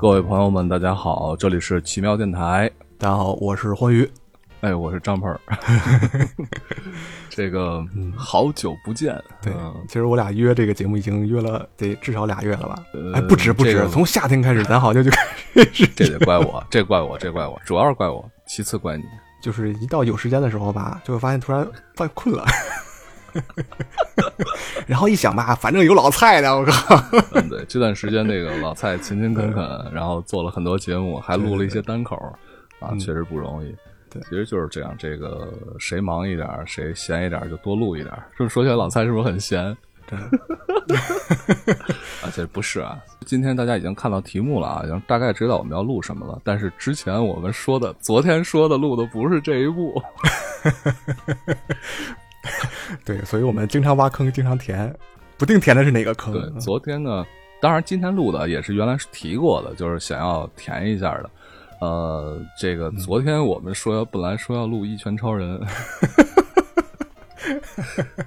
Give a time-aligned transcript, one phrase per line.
[0.00, 2.70] 各位朋友们，大家好，这里是奇妙电台。
[2.96, 4.08] 大家好，我是欢愉。
[4.60, 5.40] 哎，我是张鹏儿。
[7.28, 7.84] 这个
[8.16, 9.20] 好久不见。
[9.42, 9.52] 对，
[9.88, 12.84] 其实我俩约这个节目已经约了得至少俩月了吧？
[12.94, 15.20] 呃哎，不止不止，从夏天开始，咱好像就开
[15.72, 19.02] 始， 这得怪我，这怪我，这怪我，主要是怪我，其次怪你。
[19.42, 22.44] 就是一到有时间的时候吧，就会发现突然发现困了。
[24.86, 26.96] 然后一想吧，反正有老蔡的，我靠，
[27.34, 32.16] 嗯，对，这段时间这个老蔡勤勤恳恳， 然后做了很多节目，还录了一些单口
[32.80, 33.74] 啊，确实不容易。
[34.10, 38.24] 对其实就是这样，这个谁忙一点，谁闲一点就多录一点儿。
[38.36, 39.76] 是不是说起来老蔡是不是很闲？
[40.06, 40.96] 真的
[42.24, 42.98] 啊，其实不是啊。
[43.26, 46.40] 今天大家已经看到题目了啊，已经大概知道我们要录什么了。
[46.42, 50.02] 但是之前我们说的，昨天说的录的不是这一部。
[53.04, 54.94] 对，所以我们经常挖坑，经常填，
[55.36, 56.32] 不定填的是哪个坑。
[56.32, 57.24] 对，昨天呢，
[57.60, 61.30] 当然今天录的也是原来是提过的，就是想要填一下的。
[61.80, 65.60] 呃，这个昨天我们说要本来说要录《一拳超人》，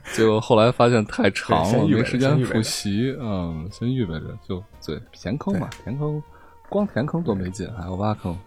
[0.15, 6.23] 结果后来发现太长了，没时间复习，嗯，先预备着就对填坑嘛，填坑，
[6.69, 8.37] 光填坑多没劲，还要挖坑。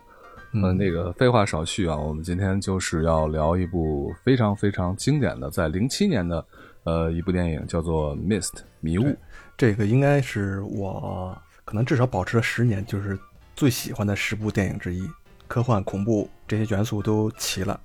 [0.56, 6.46] 嗯，那个废话少叙啊，我们今天就是要聊一部非常非常经典的，在零七年的
[6.84, 9.16] 呃一部电影，叫做《Mist》迷雾。
[9.56, 13.18] 这个应该是我可能至少保持了十年，就是
[13.56, 15.02] 最喜欢的十部电影之一，
[15.48, 17.80] 科幻、恐怖这些元素都齐了，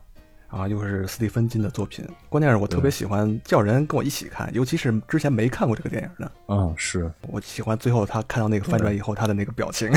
[0.50, 2.04] 啊，又是斯蒂芬金的作品。
[2.28, 9.90] 关键是我特别喜欢叫人跟我一起看，尤其是之前没看过这个电影的，嗯，是，我喜欢最后他看到那个翻转以后他的那个表情，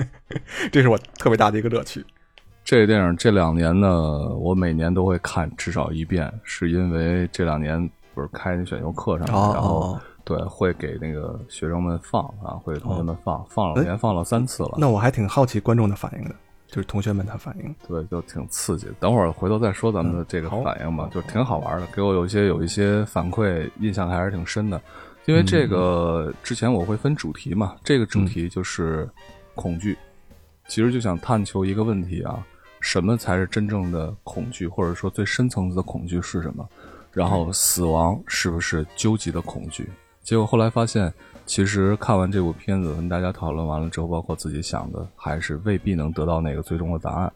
[0.70, 2.04] 这是我特别大的一个乐趣。
[2.64, 7.78] 这个电影这两年呢，我每年都会看至少一遍，是因为这两年
[8.12, 16.34] 不是开选修课上，哦然后哦对会给那个学生们放啊，会给同学们放，放了连放了三次了，那我还挺好奇观众的反应的，
[16.68, 17.74] 就是同学们的反应。
[17.88, 18.86] 对，就挺刺激。
[18.98, 24.80] 等会儿回头再说咱们的这个反应吧，就挺好玩的，给我有一些有一些反馈，印象还是挺深的。
[25.26, 29.08] 因为这个之前我会分主题嘛，这个主题就是
[29.54, 29.98] 恐惧，
[30.68, 32.46] 其实就想探求一个问题啊，
[32.80, 36.68] 什么才是真正的恐惧，或者说最深层次的恐惧是什么？
[37.12, 39.88] 然后死亡是不是究极的恐惧？
[40.22, 41.12] 结果后来发现，
[41.46, 47.32] 其实看完这部片子跟大家讨论完了之后，包括自己想的，还是未必能得到那个最终的答案。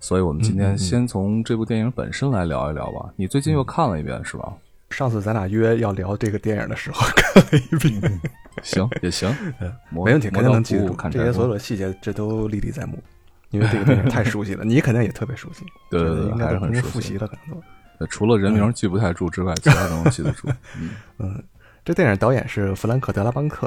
[0.00, 3.08] 所以我们今天先从这部电影本身来聊一聊吧。
[3.16, 4.52] 你最近又看了一遍是吧？
[4.90, 8.20] 上次咱俩约要聊这个电影的时候 看了一遍，
[8.62, 9.34] 行也行，
[9.90, 13.02] 没问题，肯定能记住这些所有的细节，这都历历在目。
[13.50, 15.64] 因为这个电影太熟悉了， 你肯定也特别熟悉。
[15.90, 17.62] 对对对应该还是很熟悉习了，可能都。
[17.98, 20.48] 呃除了人名记不太住之外，其他都能记得住。
[20.76, 21.44] 嗯嗯，
[21.84, 23.66] 这电影导演是弗兰克·德拉邦特。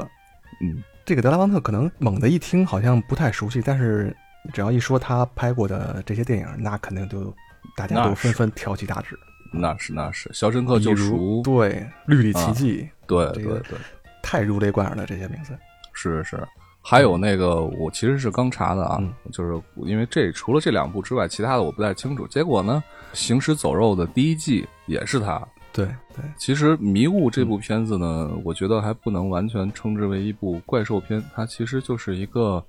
[0.62, 4.14] 嗯，这个德拉邦特可能猛的一听好像不太熟悉，但是
[4.54, 7.34] 只要一说他拍过的这些电影，那肯定就
[7.76, 9.18] 大家都纷纷挑起大指。
[9.52, 11.74] 那是那是，《肖申克救赎》对，
[12.06, 13.78] 《绿里奇迹》对这个对对，
[14.22, 15.56] 太如雷贯耳了，这些名字。
[15.92, 16.42] 是是。
[16.80, 22.26] 还有那个，我其实是刚查的啊，嗯就是因为这除了这两部之外，其他的我不太清楚。
[22.28, 22.82] 结果呢，
[23.18, 25.46] 《行尸走肉》的第一季也是他。
[25.76, 32.64] 对对，其实《迷雾》这部片子呢，我觉得还不能完全称之为一部怪兽片，它其实就是一个，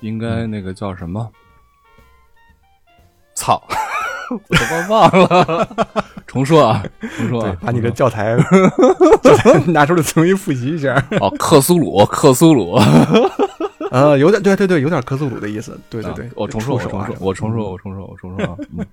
[0.00, 1.28] 应该那个叫什么？
[3.34, 3.60] 操，
[4.48, 5.68] 我他妈忘了，
[6.26, 6.82] 重说啊，
[7.18, 8.36] 重说把你的教材
[9.22, 10.94] 教材拿出来重新复习一下。
[11.20, 12.78] 哦，克苏鲁，克苏鲁，
[13.90, 15.78] 呃，有点对对对，有点克苏鲁的意思。
[15.90, 18.56] 对对对啊，我重说，我重说，我重说，我重说，我重说啊。
[18.78, 18.86] 嗯，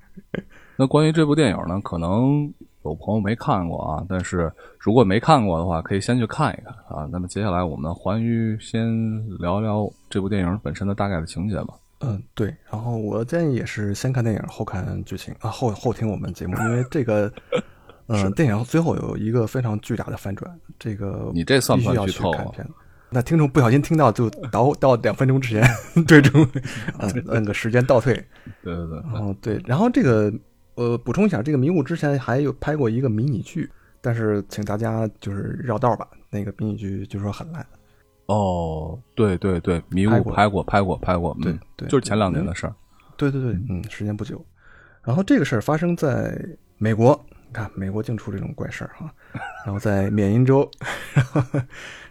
[0.75, 2.51] 那关于这部电影呢，可能
[2.83, 7.07] 有朋友没看过啊，但是如果没看过的话，可以先去看一看啊。
[7.11, 8.87] 那么接下来我们环宇先
[9.39, 11.73] 聊聊这部电影本身的大概的情节吧。
[12.01, 12.53] 嗯，对。
[12.69, 17.31] 然后我建议也是先看电影后看剧情啊，后后听我们节目，因为这个，
[18.07, 22.33] 嗯、电影最后有一个非常巨大的反转，这个你这算不算剧透。
[23.09, 25.63] 那听众不小心听到就倒到两分钟之前，
[26.07, 26.45] 最终
[26.99, 28.13] 嗯按 个时间倒退。
[28.63, 30.33] 对对对，哦，对，然后这个
[30.75, 33.69] 呃，补充一下，这个《迷雾》之前还有拍过一个迷你剧，
[34.01, 37.65] 但是请大家就是绕道吧，那个迷你剧就说很烂。
[38.27, 42.73] 哦，对对对，迷雾拍过，拍过，拍过，对嗯，对就是前两年的事儿。
[43.17, 44.43] 对对对，嗯，时间不久。
[45.03, 46.35] 然后这个事儿发生在
[46.77, 49.13] 美国，你看美国净出这种怪事儿哈。
[49.65, 50.69] 然后在缅因州，
[51.13, 51.41] 然后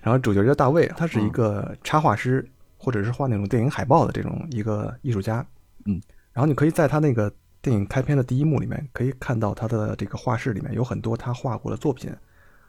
[0.02, 5.44] 然后主角叫大卫，他是一个插画师，或者是画那种电影海报的这种一个艺术家。
[5.86, 6.00] 嗯，
[6.32, 7.32] 然后你可以在他那个
[7.62, 12.12] 电影开篇的第一幕里面，可以看到他的这个画室里面有很多他画过的作品。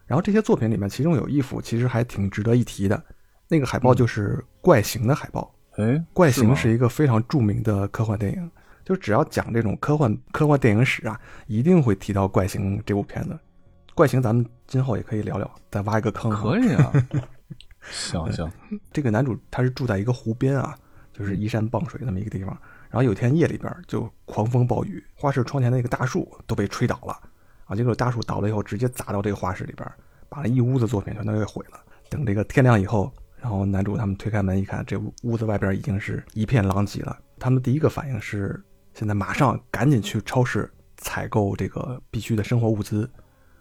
[0.06, 3.04] 然后这些作品里面，其中有一幅其实还挺值得一提的，
[3.48, 5.54] 那个海报就是怪形的海报。
[5.78, 8.52] 哎，怪形是一个非常著名的科幻电影，
[8.86, 13.40] 就只要讲这种科幻科幻电影史啊，一定会提到怪形这部片子。
[13.96, 16.30] 怪形咱们今后也可以聊聊，再挖一个坑。
[16.32, 16.92] 可以啊。
[17.90, 18.50] 行行，
[18.92, 20.78] 这个男主他是住在一个湖边啊，
[21.12, 22.56] 就是依山傍水那么一个地方。
[22.94, 27.20] 然后有天夜里边就狂风暴雨，画室窗前的那个大树都被吹倒了
[27.66, 27.76] 啊！
[27.76, 29.92] 结果大树倒了以后，直接砸到这个画室里边，
[30.30, 31.80] 把那一屋子作品全都给毁了。
[32.08, 33.12] 等这个天亮以后，
[33.42, 37.18] 然后男主他们推开门一看，这屋子外边已经是一片狼藉了。
[37.40, 38.64] 他们第一个反应是，
[38.94, 43.10] 现在马上赶紧去超市采购这个必须的生活物资，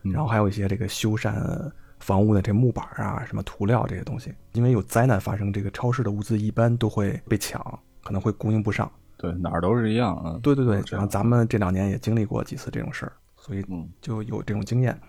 [0.02, 7.58] 然后还有一些这个修缮房屋的这木板啊、什么涂料这些东西，因为有灾难发生，这个超市的物资一般都会被抢，
[8.04, 8.92] 可能会供应不上。
[9.22, 10.36] 对，哪儿都是一样啊。
[10.42, 15.00] 对对对，这样然后咱们这两年也经历过几次这种事儿，所以嗯就有这种经验。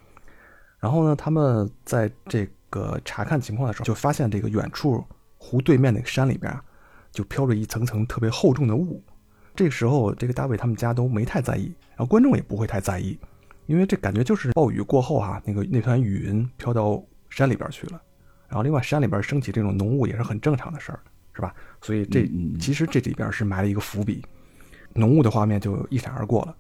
[0.78, 5.04] 然后呢，他们在这个查看情况的时候，就发现这个远处
[5.40, 6.64] 湖对面那个山里边啊，
[7.12, 9.04] 就飘着一层层特别厚重的雾。
[9.56, 13.18] 这个时候，这个大卫他们家都没太在意，然后观众也不会太在意，
[13.66, 18.02] 因为这感觉就是暴雨过后哈、那个那团雨云飘到山里边去了。
[18.48, 21.00] 然后另外山里边升起这种浓雾也是很正常的事儿，
[21.36, 21.54] 是吧？
[21.82, 24.24] 所以这其实这里边是埋了一个伏笔，
[24.94, 26.56] 浓雾的画面就一闪而过了。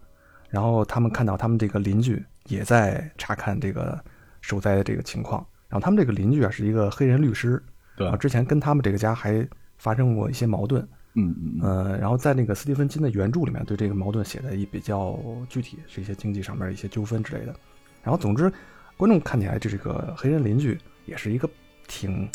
[0.50, 4.00] 然后他们看到他们这个邻居也在查看这个
[4.42, 5.46] 受灾的这个情况。
[5.70, 7.62] 然后他们这个邻居啊是一个黑人律师，
[7.96, 9.48] 对然后之前跟他们这个家还
[9.78, 10.88] 发生过一些矛盾。
[11.16, 17.56] 嗯嗯嗯，呃，然后在那个斯蒂芬金的原著里面，对这个矛盾写的也比较具体，是一些经济上面的一些纠纷之类的。
[18.02, 18.52] 然后总之，
[18.98, 20.75] 观众看起来这个黑人邻居
[21.06, 21.48] 也是一个
[21.88, 22.28] 挺，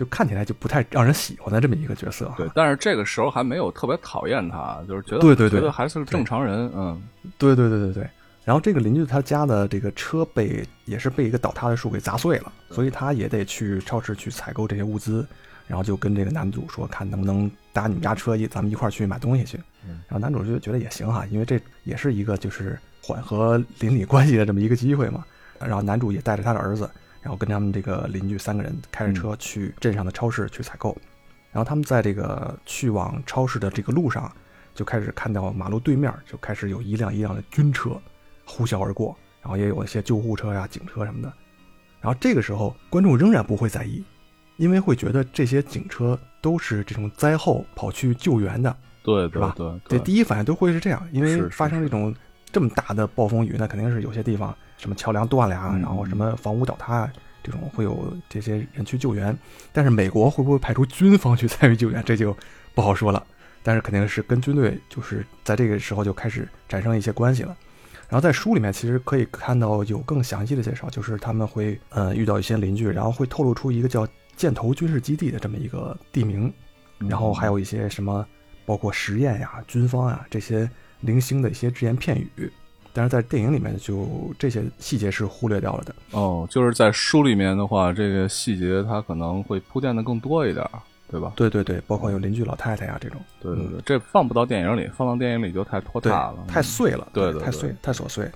[0.00, 2.36] 就看起来就不太让人喜欢的这么一个角色哈。
[2.38, 6.72] 对，但是这个时候还没有特别讨厌他，就是觉得对对对觉得还是个正常人。
[6.74, 6.98] 嗯，
[7.36, 8.08] 对对对对对。
[8.46, 15.26] 然后这个邻居他家的这个车被也是被一个倒塌的树给砸碎了，所以他也得去超市去采购这些物资，
[15.66, 19.60] 然后就跟这个男主说，看能不能搭你们家车一咱们一块儿去买东西去。
[20.08, 25.22] 然后男主就觉得也行哈，因为这也是一个就是缓和邻里关系的这么一个机会嘛。
[25.58, 26.88] 然后男主也带着他的儿子，
[27.20, 30.96] 然后跟他们这个邻居三个人开着车去镇上的超市去采购。
[31.52, 34.32] 然后他们在这个去往超市的这个路上，
[34.74, 38.00] 就开始看到马路对面就开始有一辆一辆的军车
[38.44, 41.32] 呼啸而过，然后也有一些救护车呀、警车什么的。
[42.00, 44.02] 然后这个时候，观众仍然不会在意，
[44.56, 49.52] 因为会觉得这些警车都是这种灾后跑去救援的，对是吧
[49.88, 52.14] 对第一反应都会是这样，因为发生这种
[52.52, 57.12] 这么大的暴风雨，那肯定是有些地方什么桥梁断了呀，嗯然后什么房屋倒塌啊，
[57.42, 59.36] 这种会有这些人去救援。
[59.72, 62.34] 但是美国会不会派出军方去参与救援，这就
[62.74, 63.24] 不好说了。
[63.62, 67.54] 但是肯定是跟军队就是在这个时候就开始产生一些关系了。
[68.08, 76.52] 然后在书里面其实可以看到有更详细的介绍，就是他们会呃遇到一些邻居，然后会透露出一个叫箭头军事基地的这么一个地名，
[76.98, 78.26] 然后还有一些什么，
[78.64, 80.68] 包括实验呀、军方呀这些
[81.02, 82.50] 零星的一些只言片语，
[82.92, 85.94] 但是在电影里面就这些细节是忽略掉了的。
[86.10, 90.80] 哦，就是在书里面的话，这个细节它可能会铺垫的更多一点儿，
[91.10, 91.32] 对吧？
[91.36, 98.30] 对对对，包括有邻居老太太呀这种，对对对，这放不到电影里，放到电影里就太拖沓了，，太碎了，对对对太碎，太琐碎。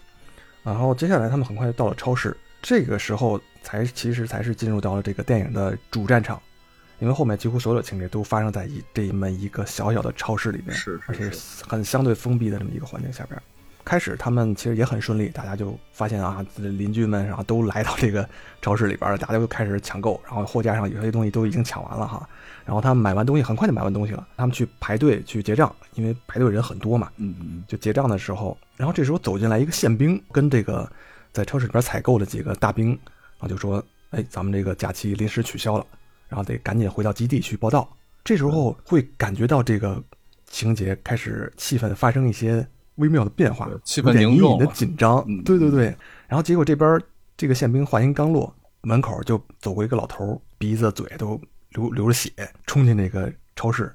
[0.63, 6.41] 然后接下来他们很快就到了超市，这个时候才其实才是进入到了这个电影的主战场，
[7.01, 13.41] 因为后面几乎所有的情节都发生在一这么一个小小的超市里面，是是而且是是很相对封闭的这么一个环境下边。
[13.85, 18.29] 开始他们其实也很顺利，大家就发现啊，邻居们然后都来到这个
[18.63, 22.29] 超市里边了，大家都开始抢购，然后货架上有些东西都已经抢完了哈。
[22.65, 27.11] 然后他们买完东西，很快就买完东西了，他们去排队去结账，因为排队人很多嘛。
[27.17, 30.91] 嗯嗯就结账的时候，然后这时候走进来一个宪兵，跟这个
[31.33, 35.87] 在超市里边采购的几个大兵，然后就说：“哎，咱们这个假期临时取消了，
[36.29, 37.87] 然后得赶紧回到基地去报道。”
[38.25, 40.03] 这时候会感觉到这个
[40.47, 45.25] 情节开始气氛发生一些微妙的变化，气氛凝重了紧张。
[45.27, 45.87] 嗯对对对，
[46.29, 47.01] 然后结果这边
[47.37, 52.31] 这个宪兵话音刚落，门口就走过一个老头，鼻子嘴都流流着血，
[52.67, 53.93] 冲进那个超市，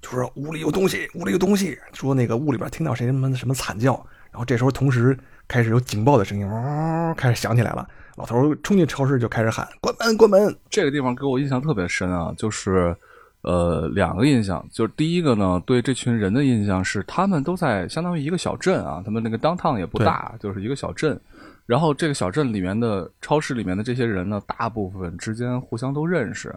[0.00, 3.94] 就说屋里有东西，屋里有东西，说那个屋里边听到谁什么什么惨叫，
[4.30, 5.16] 然后这时候同时
[5.48, 7.88] 开始有警报的声音，嗷开始响起来了。
[8.16, 12.96] 老头冲进超市就开始喊：“关门，关门这个地方给我印象特别深啊，就是
[13.44, 21.18] 呃两个印象，就是第一个呢，对这群人的印象是他们都在相当于一个小镇啊，他们那个 downtown 也不大，就是一个小镇。
[21.66, 26.54] 然后这个小镇里面的超市里面的这些人呢，大部分之间互相都认识。！”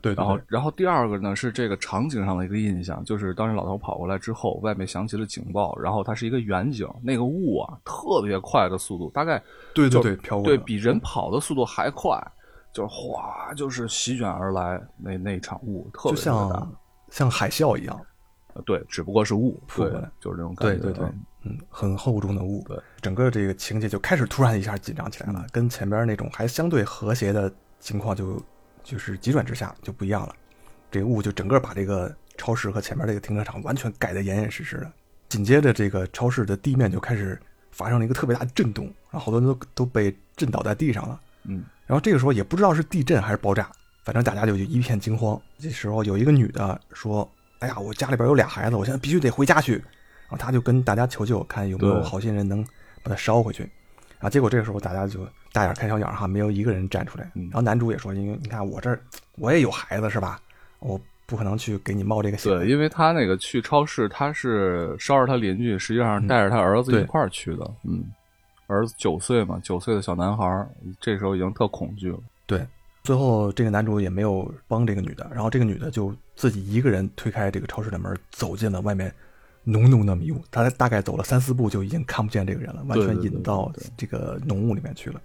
[0.00, 12.18] 对然后，然后第二个呢是这个场景上的一个印象，就是当时老头跑过来之后，外面响起了警报，然后它是一个远景，那个雾啊特别快的速度，大概就对对对，飘过对比人跑的速度还快，
[12.72, 16.76] 就是哗，就是席卷而来那那场雾，特别像
[17.10, 18.00] 像海啸一样。
[18.54, 20.82] 呃，对，只不过是雾，扑过来，就是这种感觉。
[20.82, 21.12] 对对对，
[21.44, 22.62] 嗯，很厚重的雾。
[22.66, 27.50] 对，整个这个情节就开始突然一下紧张起来了，跟前边那种还相对和谐的
[27.80, 28.42] 情况就
[28.82, 30.34] 就是急转直下，就不一样了。
[30.90, 34.92] 这个雾就整个把这个超市和前面这个停车场完全盖得严严实实的。
[35.30, 41.20] 紧接着，这个超市的地面就开始发生了一个特别大的震动，然后好多人都都被震倒在地上了。
[41.44, 43.70] 嗯，然后这个时候也不知道是地震还是爆炸，
[44.04, 45.40] 反正大家就一片惊慌。
[45.58, 47.30] 这时候有一个女的说。
[47.62, 49.74] 哎呀，我家里边有俩孩子，我现在必须得回家去。
[49.74, 52.60] 然后她就跟大家求救，看有没有好心人能
[53.04, 53.62] 把她捎回去。
[53.62, 57.30] 然后结果这个时候大家就大眼看小眼哈，没有一个人站出来。
[57.34, 58.98] 然后男主也说：“因为你看我这
[59.36, 60.40] 我也有孩子是吧？
[60.80, 67.70] 我不可能去给你冒这个险。”对，因为他那个去超市，他是捎着他邻居，实际上带着他儿子一块儿去的。
[67.84, 68.04] 嗯，
[68.72, 70.66] 儿子九岁嘛，九岁的小男孩，
[71.00, 72.18] 这时候已经特恐惧了。
[72.46, 72.66] 对。
[73.04, 79.12] 最后，这个男主也没有帮这个女的，然后这个女的就自己一个人推开这个超市的门，走进了外面
[79.64, 80.40] 浓浓的迷雾。
[80.52, 85.20] 她大概走了三四步，就已经看不见这个人了，完全引到这个浓雾里面去了。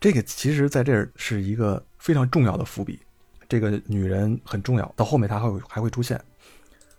[0.00, 2.98] 这个其实在这儿是一个非常重要的伏笔，
[3.50, 6.18] 这个女人很重要，到后面她还会还会出现。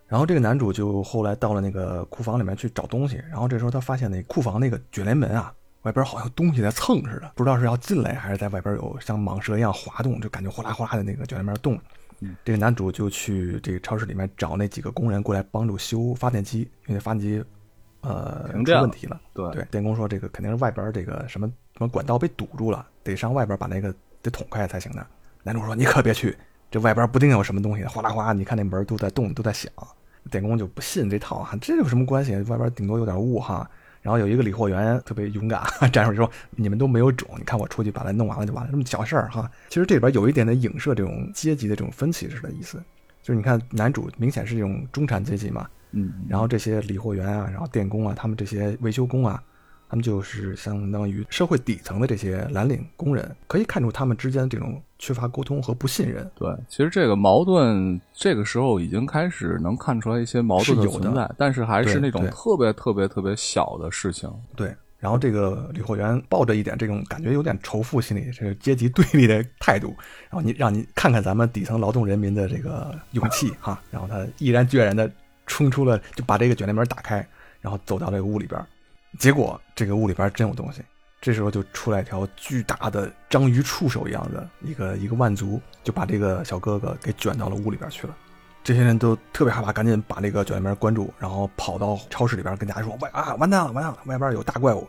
[0.07, 5.51] 然后这个男主就后来到了那个库房里面去找东西，然后这时候他发现那库房那个卷帘门啊。
[5.85, 11.79] 外边好像东西在蹭似的，不知道是要进来还是在外边有像蟒蛇一样滑动，就感觉哗啦哗啦的那个就在那边动。
[12.43, 17.43] 这个男主就去这个超市里面找那几个工人过来帮助修发电机，因为发电机
[18.01, 19.21] 呃出问题了。
[19.33, 25.05] 对对，电工说这个肯定是外边这个什么什么管道被堵住了，得上外边把那个得捅开才行的。
[25.43, 26.35] 男主说你可别去，
[26.71, 29.71] 这外边不定有什么东西，哗啦哗，你看那门都在动，都在响。
[30.31, 32.35] 电工就不信这套哈，这有什么关系？
[32.43, 33.69] 外边顶多有点雾哈。
[34.05, 42.77] 然后有一个理货员特别勇敢，站出来说：“你们都没有种，你看我出去把它弄完了就完了，这么小事儿哈。”其实这里边有一点点影射这种阶级的这种分歧式的意思，
[43.23, 49.41] 就是你看男主明显是这种中产阶级嘛，嗯，然后这些理货员啊，然后电工啊，他们这些维修工啊。
[49.87, 56.29] 他们就是相当于社会底层的这些蓝领工人，可以看出他们之间这种缺乏沟通和不信任。
[56.35, 64.29] 对，其实这个矛盾这个时候已经开始能看出来一些矛盾的存在，但是还是那种特别特别特别小的事情。
[64.55, 69.95] 对，然后这个理货员抱着一点这种感觉有点仇富心理，这个阶级对立的态度，
[70.29, 75.09] 然后你让你看看咱们底层劳动人民的这个勇气 哈，然后他毅然决然的
[75.45, 77.25] 冲出了，就把这个卷帘门打开，
[77.61, 78.59] 然后走到这个屋里边。
[79.17, 80.81] 结果这个屋里边真有东西，
[81.21, 88.15] 这时候就出来一条巨大的章鱼触手一样的一个一个万足，就把这个小哥哥给卷到了屋里边去了。
[88.63, 94.87] 这些人都特别害怕，赶紧把这个卷帘门关住，然后跑到超市里边跟大家说：“外啊，完蛋了，完蛋了，外边有大怪物。”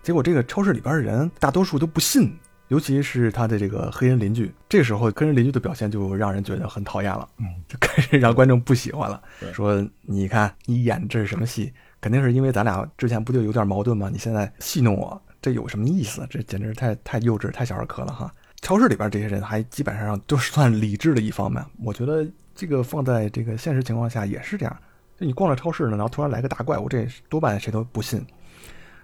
[0.00, 4.54] 结果这个超市里边的人大多数都不信，尤其是他的这个黑人邻居。
[4.68, 9.20] 这时候黑人邻居的表现就让人觉得很讨厌了，嗯，就开始让观众不喜欢了，
[9.52, 14.08] 说：“你看你演这是什么戏？”肯定是因为咱俩之前不就有点矛盾吗？
[14.12, 16.24] 你现在戏弄我，这有什么意思？
[16.30, 18.32] 这简直太太幼稚、太小儿科了哈！
[18.60, 21.64] 超市里边这些人还基本上都是算理智的一方面。
[21.82, 24.76] 我觉得这个放在这个现实情况下也是这样。
[25.18, 28.24] 就你逛着超市呢，然后突然来个大怪物，这多半谁都不信。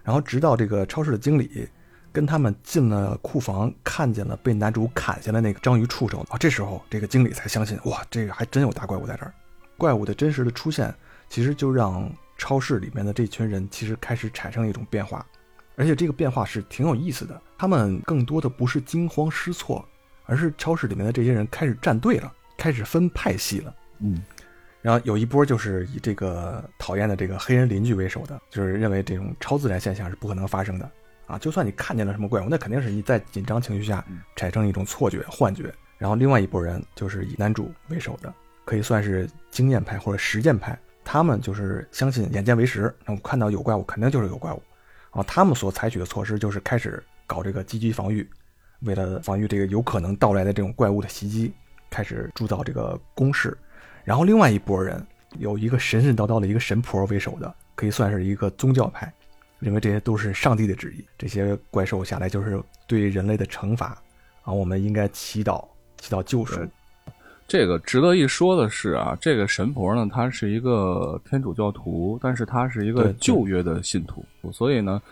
[0.03, 1.69] 然后直到这个超市的经理
[2.13, 9.33] 跟他们进了库房，看见了被男主砍下来那个章鱼触手啊，这时候这个经理才相信，哇，这个还真有大怪物在这儿。
[9.79, 10.95] 怪物的真实的出现，
[11.29, 12.11] 其实就让。
[12.43, 15.25] 超市里面的这群人其实开始产生一种变化，
[15.77, 17.41] 而且这个变化是挺有意思的。
[17.57, 19.89] 他们更多的不是惊慌失措，
[20.27, 23.73] 而是超市里面的这些人开始站队了，开始分派系了。
[24.01, 24.21] 嗯，
[24.81, 30.91] 然后有一波就是以这个讨厌的这个黑人邻居为首的，就是认为这种超自然现象是不可能发生的
[31.29, 31.39] 啊！
[31.39, 35.73] 就算你看见了什么怪物，那肯定是你在紧张情绪下产生一种错觉、幻觉。
[35.97, 38.35] 然后另外一拨人就是以男主为首的，
[38.65, 40.77] 可以算是经验派或者实践派。
[41.05, 44.63] 他们就是相信眼见为实，那我看到有怪物，肯定就是有怪物，
[45.11, 48.29] 啊，他们所采取的措施就是开始搞这个积极防御，
[48.81, 51.53] 为了防御这个有可能到来的这种怪物的袭击，
[51.91, 53.57] 开始铸造这个工事。
[54.05, 55.05] 然后另外一拨人
[55.39, 59.13] 有一个神神叨叨的一个神婆为首的，可以算是一个宗教派，
[59.59, 63.97] 认为这些都是上帝的旨意，这些怪兽下来就是对人类的惩罚，
[64.43, 65.67] 啊，我们应该祈祷，
[65.99, 66.61] 祈祷救赎。
[67.53, 75.03] 这个值得一说的是啊，这个神婆呢，她是一个天主教徒，但是她是一个旧约的信徒，所以呢，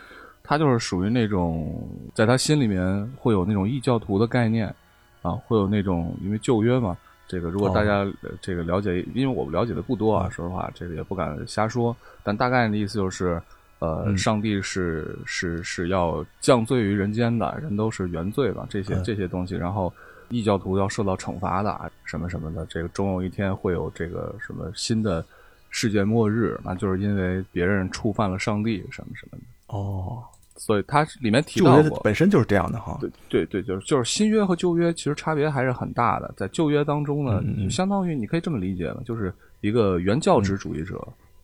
[0.42, 4.74] 她就是属于那种在她心里面会有那种异教徒的概念
[5.20, 6.96] 啊，会有那种因为旧约嘛，
[7.28, 13.38] 这个如果大家这个了解，因为我们了解的不多啊，说实话，这个也不敢瞎说，但大概的意思就是，
[13.80, 19.92] 呃，上帝是是是要降罪于人间的，人都是原罪吧，这些这些东西，然后。
[20.30, 22.64] 异教徒要受到惩罚的，什么什么的。
[22.66, 25.24] 这个终有一天会有这个什么新的
[25.68, 29.44] 世界末日，那就是因为别人触犯了上帝，什么什么的。
[29.76, 30.22] 哦，
[30.56, 32.98] 所以它里面提到过，本身就是这样的哈。
[33.00, 36.32] 对对对，就是就是新约和旧约其实差别还是很大的。
[36.36, 40.96] 在旧约当中呢，嗯嗯就相当于你可以这么理解了，就是一个原教旨主义者、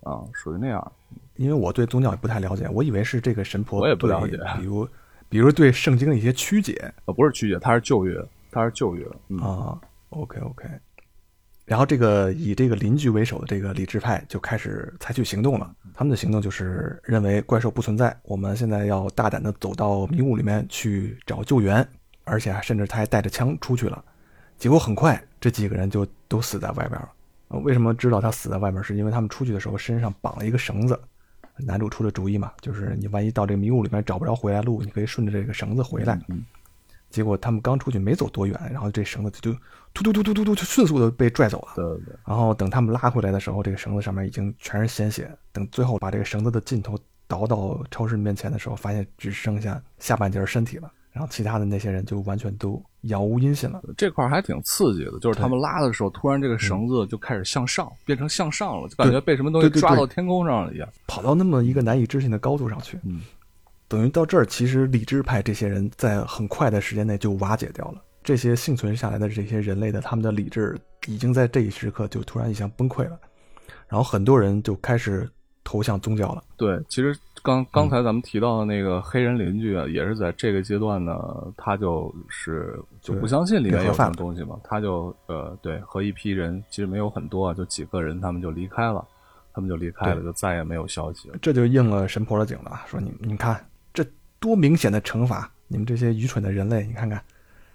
[0.02, 0.93] 啊，属于那样。
[1.37, 4.88] 因为我对宗教也不太了解，我以为是这个神婆我也不了解比如
[5.28, 8.19] 比如对圣经的一些曲解呃，不是曲解，它是旧约，
[8.56, 9.06] 它是旧约。
[9.28, 9.78] 嗯，啊。
[10.10, 10.64] OK OK，
[11.66, 15.75] 然后这个以这个邻居为首的这个理智派就开始采取行动了。
[15.92, 21.86] 他们的行动就是认为怪兽不存在，我们现在要大胆的走到迷雾里面去找救援，
[22.25, 24.02] 而且还甚至他还带着枪出去了。
[24.56, 27.12] 结果很快，这几个人就都死在外边了。
[27.48, 28.82] 呃为什么知道他死在外边？
[28.82, 30.98] 是因为他们出去的时候身上绑了一个绳子。
[31.58, 36.18] 男主出的主意嘛，就是你万一到这个迷雾里面找不着回来路，你可以顺着这个绳子回来。
[37.08, 39.52] 嗯结果他们刚出去没走多远，然后这绳子就
[39.94, 41.72] 突突突突突突就迅速的被拽走了。
[41.76, 45.30] 对对对，然后等他们拉回来的时候，这个绳子上面已经全是鲜血。
[45.52, 50.92] 等最后把这个绳子的尽头倒到超市面前的时候，发现只剩下下半截身体了。
[51.12, 53.82] 然后其他的那些人就完全都杳无音信了。
[53.96, 60.86] 这块儿还挺刺激的，就是他们拉的时候，突然这个绳子就开始向上，变成向上了，就感觉被什么东西抓到天空上了一样。
[61.06, 63.22] 跑到那么一个难以置信的高度上去，嗯，
[63.88, 68.02] 等于到这儿，其实理智派这些人在很快的时间内就瓦解掉了。
[68.23, 70.76] 这些幸存下来的这些人类的他们的理智，
[71.07, 73.19] 已经在这一时刻就突然一下崩溃了，
[73.87, 75.31] 然后很多人就开始
[75.62, 76.43] 投向宗教了。
[76.57, 81.14] 对，其实刚刚才咱们提到的那个黑人邻居啊，也是在这个阶段呢，
[81.57, 89.07] 他就是就不相信里面有什么东西嘛，他就呃对和一批人其实没有很多啊，就几个人他们就离开了，
[89.55, 91.37] 他们就离开了，对就再也没有消息了。
[91.40, 93.75] 这就应了神婆的警了啊，说你你看这
[94.38, 97.22] 多明显的惩罚，你们这些愚蠢的人类，你看看。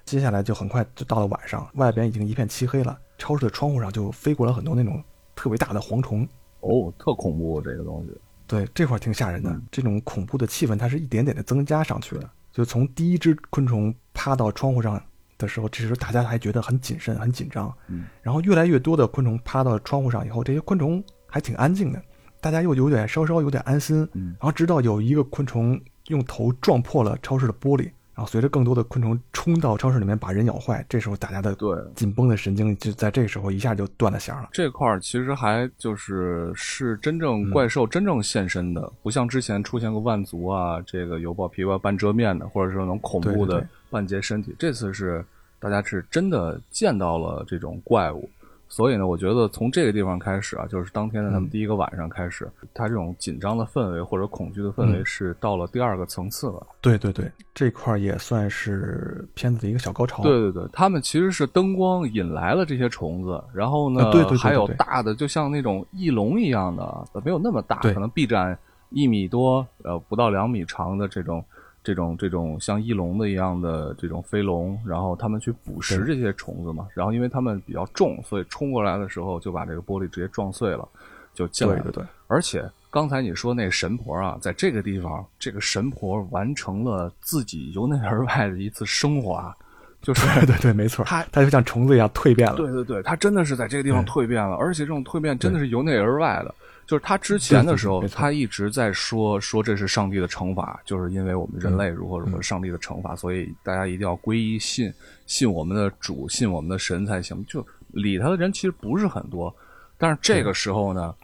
[0.04, 5.02] 接下来就很快就到了晚上，外边已经一片漆黑了，超市的窗户上就飞过了很多那种
[5.36, 6.28] 特别大的蝗虫。
[6.62, 8.18] 哦，特恐怖这个东西。
[8.48, 9.52] 对，这块儿挺吓人的。
[9.52, 12.30] 嗯这种恐怖的气氛，它是一点点的增加上去的。
[12.52, 15.02] 就从第一只昆虫趴到窗户上
[15.38, 17.74] 的时候，这时候大家还觉得很谨慎、很紧张。
[17.88, 22.02] 嗯，然后越来越多的昆虫趴到窗户上以后，这些昆虫还挺安静的，
[22.42, 24.06] 大家又有点稍稍有点安心。
[24.14, 25.80] 嗯然后直到有一个昆虫
[26.12, 34.50] 用头撞破了超市的玻璃，然后随着更多的昆虫冲到超市里面把人咬坏，这时候大家的对，紧绷的神经就在这时候一下就断了弦了。
[34.52, 44.54] 这块儿其实还就是是真正嗯怪兽真正现身的，不像之前出现过万族啊，这个油爆皮包半遮面的，或者是那种恐怖的半截身体。
[44.60, 45.26] 这次是
[45.60, 48.30] 大家是真的见到了这种怪物，
[48.72, 56.66] 所以呢，我觉得从这个地方开始啊，就是当天的他们嗯第一个晚上开始，他这种紧张的氛围或者恐惧的氛围嗯是到了第二个层次了。
[56.80, 60.24] 对对对，这块儿也算是片子的一个小高潮。
[60.24, 68.58] 对对对，他们其实是灯光引来了这些虫子，然后呢，啊对对对对还有大的，就像那种翼龙一样的，呃没有那么大，可能臂展
[68.90, 71.44] 一米多，呃，不到两米长的这种。
[71.84, 80.88] 这种这种像翼龙的一样的这种飞龙，然后他们去捕食这些虫子嘛，然后因为他们比较重，所以冲过来的时候就把这个玻璃直接撞碎了，
[81.34, 81.82] 就进来了。
[81.84, 89.56] 对对对，而且刚才你说那神婆啊，在这个地方，这个神婆完成了自己由内而外的一次升华，
[90.02, 92.58] 就是对对对，没错，它它就像虫子一样蜕变了。
[92.58, 96.54] 对对对，他真的是在这个地方嗯蜕变了，而且这种蜕变真的是由内而外的。
[96.92, 102.44] 就是他之前的时候，他一直在说说这是上帝的惩罚，就是因为我们人类如何如何嗯。
[102.44, 104.94] 上帝的惩罚，所以大家一定要皈依信
[105.26, 107.46] 信我们的主，信我们的神才行。
[107.46, 109.56] 就理他的人其实不是很多，
[109.98, 111.16] 但是这个时候呢，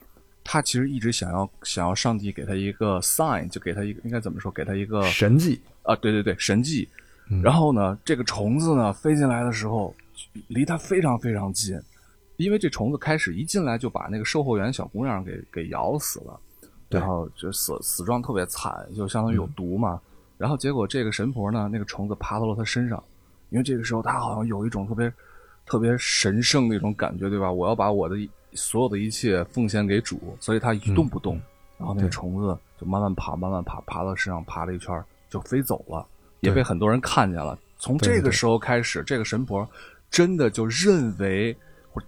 [0.41, 6.87] 他其实一直想要想要上帝给他一个 sign，就给他一个应该怎么说，给他一个神迹，啊，对对对，神迹。
[7.29, 7.41] 嗯。
[7.41, 9.93] 然后呢，这个虫子呢飞进来的时候，
[10.47, 11.77] 离他非常非常近，
[12.37, 16.39] 因为这虫子开始一进来就把那个售货员小姑娘给给咬死了，
[16.89, 19.99] 然后就死死状特别惨，就相当于有毒嘛。
[20.37, 23.03] 然后结果这个神婆呢，那个虫子爬到了她身上，
[23.49, 25.11] 因为这个时候她好像有一种特别
[25.65, 27.51] 特别神圣的一种感觉，对吧？
[27.51, 28.15] 我要把我的
[28.53, 31.41] 所有的一切奉献给主，所以她一动不动。
[31.79, 36.05] 然后那个虫子就慢慢爬，慢慢爬，爬到身上爬了一圈就飞走了，
[36.39, 37.57] 也被很多人看见了。
[37.79, 39.67] 从这个时候开始，这个神婆
[40.09, 41.55] 真的就认为，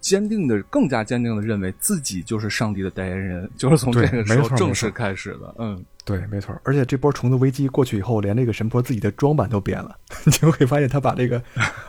[0.00, 5.54] 坚定的、更加坚定的认为自己就是上帝的代言人，就是从这个时候正式开始的。
[5.58, 6.54] 嗯，对，没错。
[6.64, 11.42] 而且这波虫子危机过去以后，连这个神婆自己的装扮都变了， 你就会发现他把这个，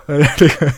[0.07, 0.71] 呃，这个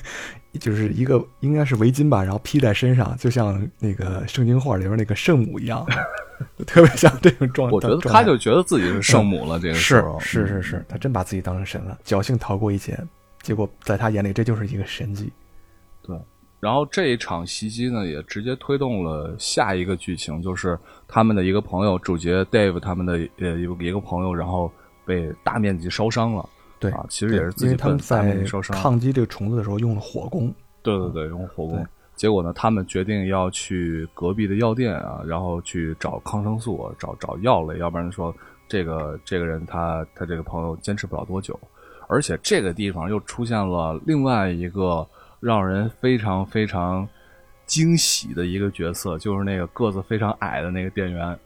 [0.59, 5.85] 就是一个应该是围巾吧，然后披在身上，就像那个圣经画里边那个圣母一样，
[6.67, 7.75] 特别像这种状态。
[7.75, 9.59] 我觉得他就觉得自己是圣母了。
[9.59, 12.97] 这个时是候是是是，他真把自己当成神了，侥幸逃过一劫。
[13.41, 15.29] 结果在他眼里这就是一个神迹。
[16.63, 24.71] 对，然后这一场袭击呢，也直接推动了下一个剧情，就是他们的一个朋友，主角 Dave 他们的呃一个一个朋友，然后
[25.05, 26.47] 被大面积烧伤了。
[26.79, 28.75] 对啊，其实也是自己因为他们大面在积烧伤。
[28.77, 31.85] 抗击这个虫子的时候用了火攻，对对对，用火攻对。
[32.15, 38.33] 结果呢，他们决定要去隔壁的药店啊，然后去找抗生素，找找药类，要不然说
[38.67, 41.59] 这个这个人他他这个朋友坚持不了多久。
[42.09, 45.07] 而且这个地方又出现了另外一个
[45.43, 47.05] 让人非常非常
[47.65, 51.37] 惊喜的一个角色，就是那个个子非常矮的那个店员。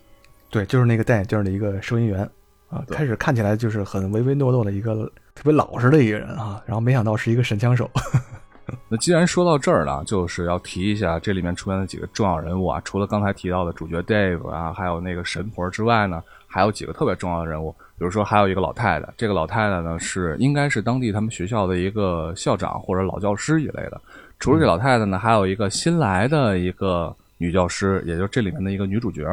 [0.51, 2.21] 对，就是那个戴眼镜的一个收银员
[2.69, 7.89] 啊，开始看起来就是很唯唯诺诺的一个特别老实的一个人啊，然后没想到是一个神枪手。
[8.89, 16.21] 那既然说到这儿了，就是要提一下这里面出现的几个重要人物啊，除了刚才提到的主角 Dave 啊，还有那个神婆之外呢，
[16.57, 24.01] 还有几个特别重要的人物，比如说还有一个老太太，这个老太太呢是应该是当地他们学校的一个校长或者老教师一类的。
[24.39, 29.23] 除了这老太太呢，还有一个新来的一个女教师，也就是这里面的一个女主角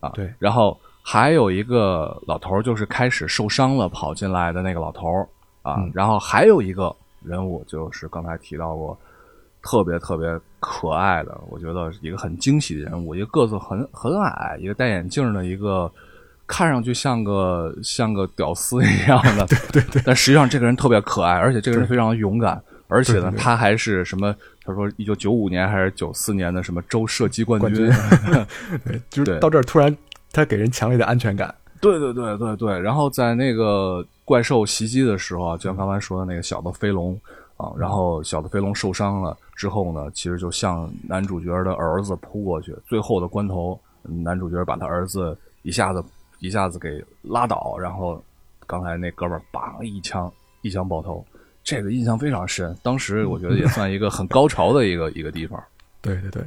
[0.00, 0.08] 啊。
[0.14, 5.28] 对然后还有一个老头儿，就是开始受伤了跑进来的那个老头儿
[5.60, 5.76] 啊。
[5.80, 8.98] 嗯然后还有一个人物，就是刚才提到过，
[9.60, 15.92] 特别特别可爱的，我觉得一个很惊喜的人物，一个个子很很矮，一个戴眼镜的一个。
[16.46, 24.34] 看上去像个像个屌丝一样的， 对对对，但实际上这个人特别可爱，而且这个人非常的勇敢，而且呢，他还是什么？
[24.64, 27.90] 他说一九九五年还是九四年的什么州射击冠军，
[28.84, 29.94] 对，就是到这儿突然
[30.32, 31.54] 他给人强烈的安全感。
[31.80, 37.18] 对对对对对，然后在那个怪兽袭击的时候啊，就像刚才说的那个小的飞龙
[37.58, 46.02] 啊，然后小的飞龙受伤了之后呢，其实就向男主角的儿子扑过去，最后的关头，男主角把他儿子一下子
[46.44, 48.22] 一下子给拉倒，然后
[48.66, 50.30] 刚才那哥们儿梆一枪
[50.60, 51.24] 一枪爆头，
[51.62, 55.62] 这个印象非常深，当时我觉得也算一个很高潮的一个一个地方。
[56.02, 56.44] 对对对。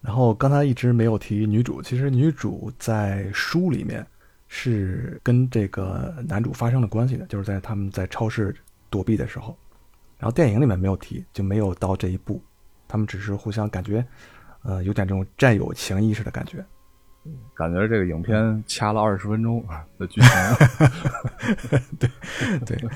[0.00, 4.04] 然后刚才一直没有提女主，其实女主在书里面
[4.48, 8.52] 是跟这个男主发生了关系的，就是在他们在超市
[8.88, 9.56] 躲避的时候，
[10.18, 12.42] 然后电影里面没有提，就没有到这一步，
[12.88, 14.04] 他们只是互相感觉，
[14.62, 16.64] 呃，有点这种战友情意识的感觉。
[17.54, 19.64] 感觉这个影片掐了二十分钟
[19.98, 20.30] 的剧情，
[21.98, 22.10] 对
[22.66, 22.88] 对，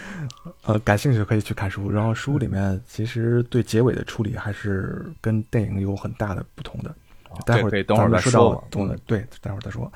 [0.65, 1.91] 呃，感兴趣可以去看书。
[1.91, 6.95] 然后书里面其实对结尾的处理还是跟电影有很大的不同的。
[7.45, 9.93] 待会儿等会儿再说吧到对，待会儿再说。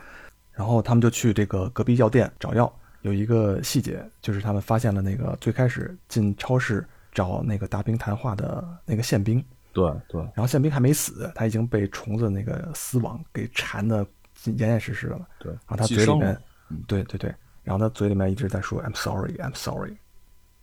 [0.52, 2.70] 然后他们就去这个隔壁药店找药，
[3.02, 10.20] 有一个细节就是他们发现了那个最开始进超市找那个大兵谈话的那个宪兵，对对。
[10.34, 14.06] 然后宪兵还没死，他已经被虫子那个丝网给缠的
[14.44, 15.26] 严严实实的了。
[15.38, 16.38] 对，然后他嘴里面
[16.86, 19.96] 对对对，然后他嘴里面一直在说 "I'm sorry, I'm sorry"。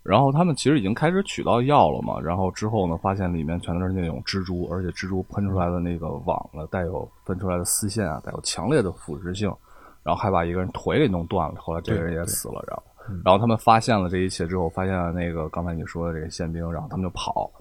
[0.03, 9.51] 然后他们其实已经开始取到药了嘛，然后之后呢，发现里面全都是那种蜘蛛，而且蜘蛛喷出来的那个网呢，带有喷出来的丝线啊，带有强烈的腐蚀性，
[10.03, 12.83] 然后还把一个人腿给弄断了，后来这个人也死了，然后，
[13.25, 17.51] 然后他们发现了这一切之后，发现了那个刚才你说的这个宪兵，然后他们就跑。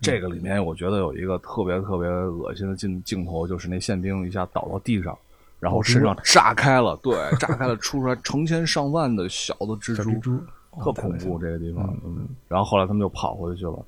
[0.00, 5.16] 这个里面我觉得有一个特别特别恶心的镜镜头，就是那宪兵一下倒到地上，
[5.58, 10.40] 然后身上炸开了，对，炸开了，出出来成千上万的小的蜘蛛，蜘蛛
[10.80, 11.96] 特恐怖这个地方。
[12.04, 13.84] 嗯，然后后来他们就跑回去了，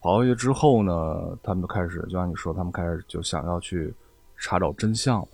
[0.00, 3.92] 跑回去之后呢，他们就开始，就像你说，他们开始就想要去
[4.38, 5.28] 查找真相了。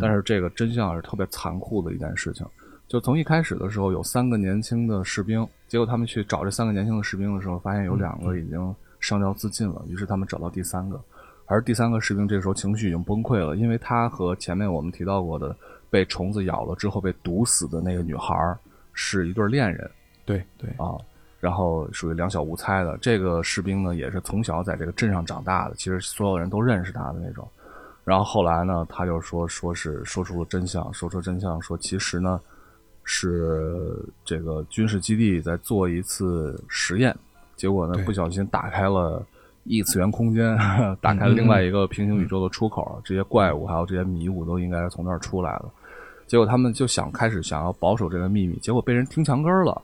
[0.00, 2.46] 但是这个真相是特别残酷的一件事情。
[2.86, 9.82] 就从一开始的时候，有三个年轻的士兵，结果他们去找这三个年轻的士兵的时候，发现有两个已经上吊自尽了。
[9.88, 11.00] 于是他们找到第三个，
[11.46, 15.56] 而第三个士兵这个时候情绪已经崩溃了，因为他和前面我们提到过的
[15.88, 18.56] 被虫子咬了之后被毒死的那个女孩
[18.92, 19.90] 是一对恋人。
[20.24, 20.94] 对对啊，
[21.40, 22.96] 然后属于两小无猜的。
[22.98, 27.48] 这个士兵呢，也是从小在这个镇上长大的，其实所有人都认识他的那种。
[28.04, 32.40] 然后后来呢，他就说说是说出了真相，说出真相，说其实呢
[33.02, 37.16] 是这个军事基地在做一次实验，
[37.60, 39.22] 结果呢不小心打开了
[39.64, 40.56] 异次元空间，
[40.98, 45.66] 打开了另外一个平行宇宙的出口，这些怪物还有这些迷雾都应该是从那儿出来的。
[46.26, 49.82] 结果他们就想开始想要保守这个秘密，结果被人听墙根儿了。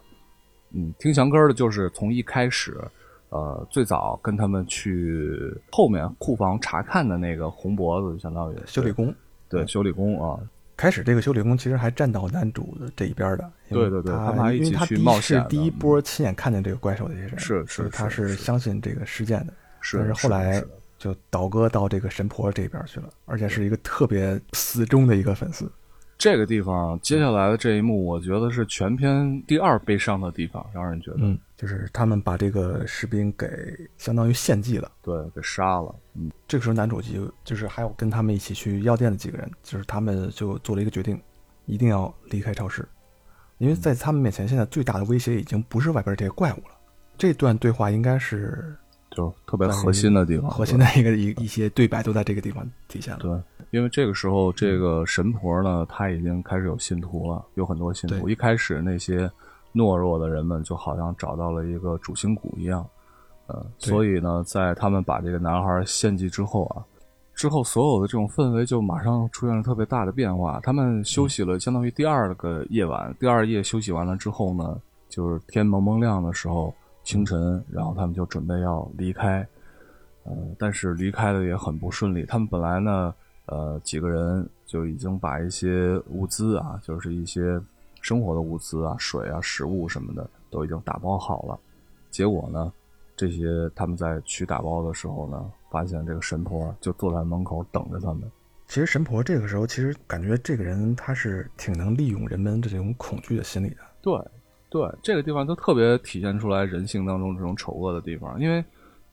[0.73, 2.81] 嗯，听墙根儿的就是从一开始，
[3.29, 5.39] 呃，最早跟他们去
[5.71, 9.15] 后面库房查看的那个红脖子，相当于修理工。
[9.51, 10.41] 对修理工啊，
[10.77, 19.53] 开始这个修理工其实还站到男主的这一边的，因为对对对他他们一起因为他去第一是冒险第一波亲眼看见这个怪兽的这些人，是是他是是相信这个事件的。
[19.81, 20.62] 是但是后来
[20.99, 25.71] 就倒戈到这个神婆这边去了，而且是一个特别死忠的一个粉丝。
[26.18, 33.46] 这个地方接下来的这一幕，我觉得是全片第二悲伤的地方，让人觉得，嗯，就是他们把这个士兵给
[33.98, 35.94] 相当于献祭了，对，给杀了。
[36.14, 41.20] 嗯，这个时候男主就就是还有跟他们一起去药店的几个人，就是他们就做了一个决定，
[41.66, 42.88] 一定要离开超市，
[43.59, 46.76] 因为在他们面前，现在最大的威胁已经不是外边这些怪物了。
[47.18, 48.74] 这段对话应该是
[49.16, 53.20] 就特别核心的地方，核心的一个一一些对白都在这个地方体现了。
[53.20, 53.31] 对，
[53.70, 58.29] 因为这个时候这个神婆呢，她已经开始有信徒了，有很多信徒。
[58.29, 59.31] 一开始那些
[59.74, 62.87] 懦弱的人们就好像找到了一个主心骨一样，
[63.46, 66.85] 呃，所以呢，在他们把这个男孩献祭之后啊，
[67.35, 70.61] 之后所有的这种氛围就马上出现了特别大的变化。
[70.62, 76.74] 他们休息了相当于第二个夜晚，第二夜休息完了之后呢，就是天蒙蒙亮的时候。
[77.07, 79.47] 清晨，然后他们就准备要离开，
[80.25, 82.25] 呃，但是离开的也很不顺利。
[82.27, 83.14] 他们本来呢，
[83.47, 87.61] 呃，几个人就已经把一些物资啊，就是一些
[88.03, 91.57] 生活的物资啊、水啊、食物什么的都已经打包好了。
[92.11, 92.73] 结果呢，
[93.16, 98.29] 这些他们在去打包的时候呢，发现这个神婆就坐在门口等着他们。
[98.66, 103.77] 其实神婆这个时候，其实感觉这个人他是挺能利用人们的这种恐惧的心理的。
[104.03, 104.12] 对。
[104.68, 108.64] 对这个地方都特别体现出来人性当中这种丑恶的地方，因为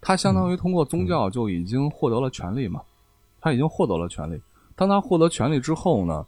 [0.02, 2.82] 他相当于通过宗教就已经获得了权利嘛，
[3.40, 4.42] 他已经获得了权利。
[4.76, 6.26] 当他获得权利之后呢，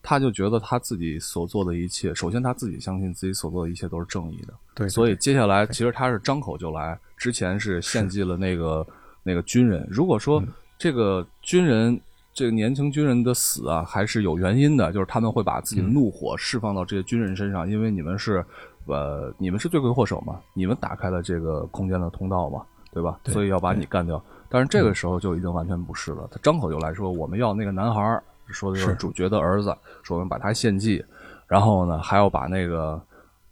[0.00, 4.54] 他就觉得他自己所做的一切，首先他自己相信自己所做的一切都是正义的。
[4.74, 8.86] 对，所以接下来其实他是张口就来，之前是献祭了那个
[9.24, 9.86] 那个军人。
[9.90, 10.42] 如果说
[10.78, 12.00] 这个军人
[12.32, 18.42] 这个年轻军人的死啊，还是有原因的，就是他们会把自己的怒火释放到这些军人身上，因为你们是。
[18.88, 20.40] 呃，你们是罪魁祸首嘛？
[20.54, 22.62] 你们打开了这个空间的通道嘛？
[22.90, 23.20] 对吧？
[23.26, 24.20] 所以要把你干掉。
[24.48, 26.26] 但是这个时候就已经完全不是了。
[26.30, 31.04] 他张口就来说：“我们要那个男孩说的是主角的儿子，说我们把他献祭，
[31.46, 33.00] 然后呢，还要把那个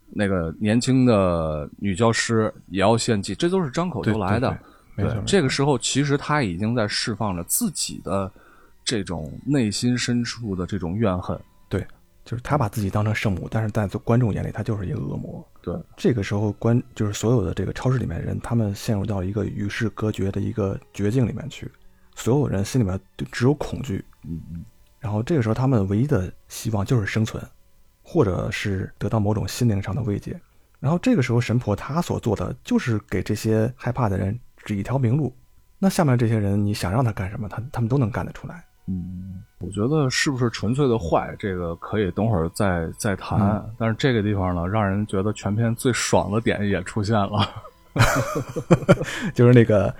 [0.09, 3.35] 那个年轻的女教师也要献祭。
[3.35, 4.59] 这都是张口就来的。
[4.97, 8.33] 对，这个时候其实他已经在释放着自己的
[8.83, 11.39] 这种内心深处的这种怨恨。
[12.27, 12.31] 对。
[12.31, 15.47] 就是他把自己当成圣母，但是在观众眼里，他就是一个恶魔。
[15.63, 21.71] 对，这个时候观就是所有的这个超市里面的人，他们陷入到一个与世隔绝的一个绝境里面去，
[22.17, 24.05] 所有人心里面只有恐惧。
[24.25, 24.65] 嗯嗯。
[24.99, 27.41] 然后这个时候，他们唯一的希望就是生存，
[28.03, 30.37] 或者是得到某种心灵上的慰藉。
[30.81, 35.33] 然后这个时候，神婆她所做的就是给这些害怕的人指一条明路。
[35.79, 38.65] 那下面这些人，你想让他干什么，他他们都能干得出来。
[38.89, 43.65] 嗯，我觉得是不是纯粹的坏，这个可以等会儿再再谈。
[43.79, 47.49] 但是这个地方呢，让人觉得全片最爽的点也出现了，
[49.35, 49.93] 就是那个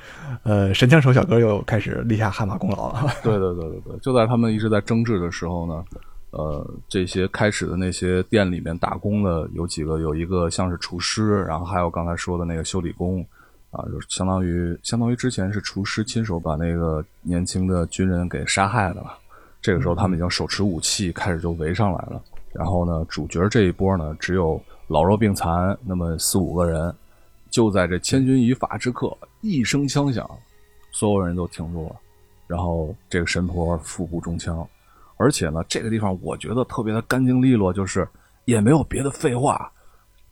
[0.43, 3.07] 呃，神枪手小哥又开始立下汗马功劳了。
[3.25, 5.85] 对对对对对，就在他们一直在争执的时候呢，
[6.33, 13.27] 呃，这些开始的那些店里面打工的有几个，有一个像是厨师，然后还有刚才说的那个修理工。
[13.73, 19.11] 啊，就是相当于相当于之前是厨师亲手把那个年轻的军人给杀害了嘛。
[19.67, 22.23] 这个时候他们已经手持武器，开始就围上来了。
[22.53, 26.95] 然后呢，主角这一波呢，只有老弱病残那么四五个人。
[27.51, 30.31] 就在这千钧一发之刻，一声枪响，
[30.93, 31.97] 所有人都停住了。
[32.47, 34.65] 然后这个神婆腹部中枪，
[35.17, 38.07] 而且呢，这个地方我觉得特别的干净利落，就是
[38.45, 39.69] 也没有别的废话。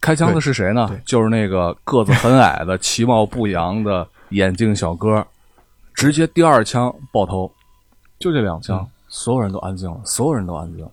[0.00, 0.88] 开枪的是谁呢？
[1.04, 5.26] 就是那个个子很矮的、 其貌不扬的眼镜小哥，
[5.92, 7.50] 直接第二枪爆头，
[8.20, 10.90] 就这两枪，所有人都安静了，所有人都安静了。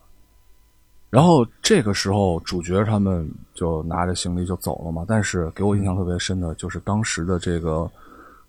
[1.10, 4.92] 然后这个时候，主角他们就拿着行李就走了。
[4.92, 5.04] 嘛。
[5.08, 7.90] 但是给我印象特别深的就是当时的这个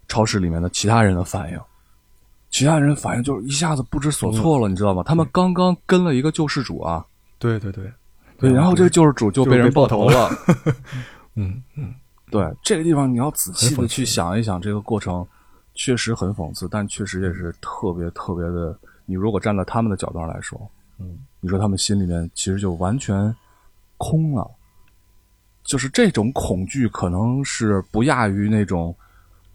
[0.08, 1.58] 超市里面的其他人的反应，
[2.50, 5.02] 其他人反应就是一下子不知所措了，你知道吗？
[5.02, 6.14] 他们刚刚跟了。
[6.14, 7.02] 一个救世主啊，
[7.38, 7.90] 对对对。
[8.38, 10.28] 对，然后这个救世主就被人爆头了。
[11.35, 11.94] 嗯嗯，
[12.30, 15.26] 对，这个地方你要仔细的去想一想，这个过程
[15.74, 18.78] 确实很讽刺，但确实也是特别特别的。
[19.12, 20.59] 你如果站在他们的角度上来说，
[20.98, 23.35] 嗯，你说他们心里面其实就完全
[23.98, 24.51] 空了，
[25.64, 28.96] 就是这种恐惧可能是不亚于那种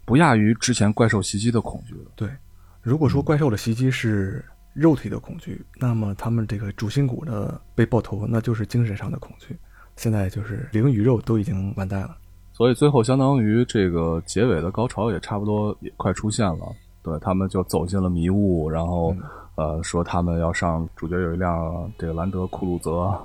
[0.05, 2.11] 不亚于之前怪兽袭击的恐惧的。
[2.15, 2.29] 对，
[2.83, 4.45] 如果说怪兽的袭击是。
[4.73, 9.57] 肉体的恐惧，那么他们这个主心骨的被爆头，那就是精神上的恐惧。
[9.95, 12.15] 现在就是灵与肉都已经完蛋了，
[12.53, 16.75] 所以最后相当于这个结尾的高潮也差不多也快出现了。
[17.01, 19.15] 对他们就走进了迷雾，然后
[19.57, 23.19] 呃说他们要上主角有一辆这个兰德酷路泽，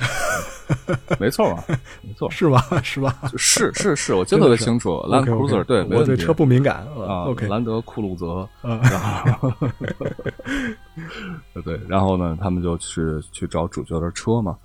[1.18, 1.62] 没错嘛，
[2.02, 2.60] 没错，是吧？
[2.82, 3.14] 是吧？
[3.36, 7.24] 是是是，我记得特别清楚，Land Cruiser，对，我对车不敏感啊。
[7.26, 9.52] OK，兰德酷路泽，然后，
[11.64, 13.02] 对，然后呢，他们就去
[13.32, 14.56] 去找主角的车嘛。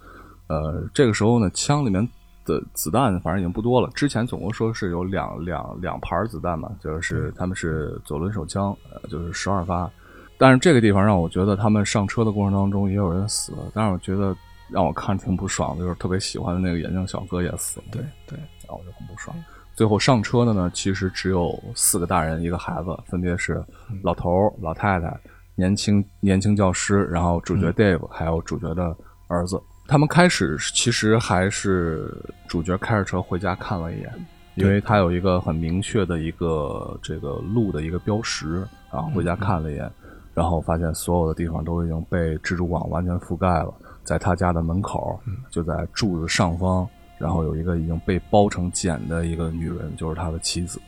[0.48, 2.08] 呃，这个时候呢，枪里面
[2.46, 3.90] 的子弹反正已经不多了。
[3.96, 8.76] 之前总共说是有两两两盘子弹嘛，就是他们是左轮手枪，
[9.10, 9.90] 就是十二发。
[10.38, 14.36] 但是这个地方让我觉得他们上车的过程当中也有人死了，但是我觉得
[14.70, 17.86] 让我看挺不爽的，就是特别喜欢的那个眼镜小哥也死了。
[17.92, 19.36] 对对，然后我就很不爽。
[19.74, 23.64] 最后上车的呢，其实只有四个大人一个孩子，分别是
[24.04, 25.18] 老头、老太太、
[25.56, 28.96] 年轻年轻教师，然后主角 Dave 还有主角的
[29.28, 29.62] 儿子。
[29.88, 32.12] 他们开始其实还是
[32.48, 34.12] 主角开着车回家看了一眼，
[34.56, 39.92] 因为他有一个很明确的一个这个路的一个标识，然后回家看了一眼。
[40.36, 45.18] 然后发现所有的地方都已经被蜘蛛网完全覆盖了，在他家的门口，
[45.50, 46.86] 就在柱子上方，
[47.18, 50.80] 然后有一个已经被包成茧的一个女人，就是他的妻子。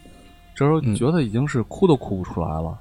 [0.54, 2.78] 这时候觉得已经是哭都哭不出来了，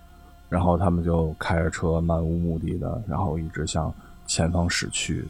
[0.49, 3.95] 然后他们就开着车漫无目的的，然后一直向
[4.27, 5.25] 前方驶去。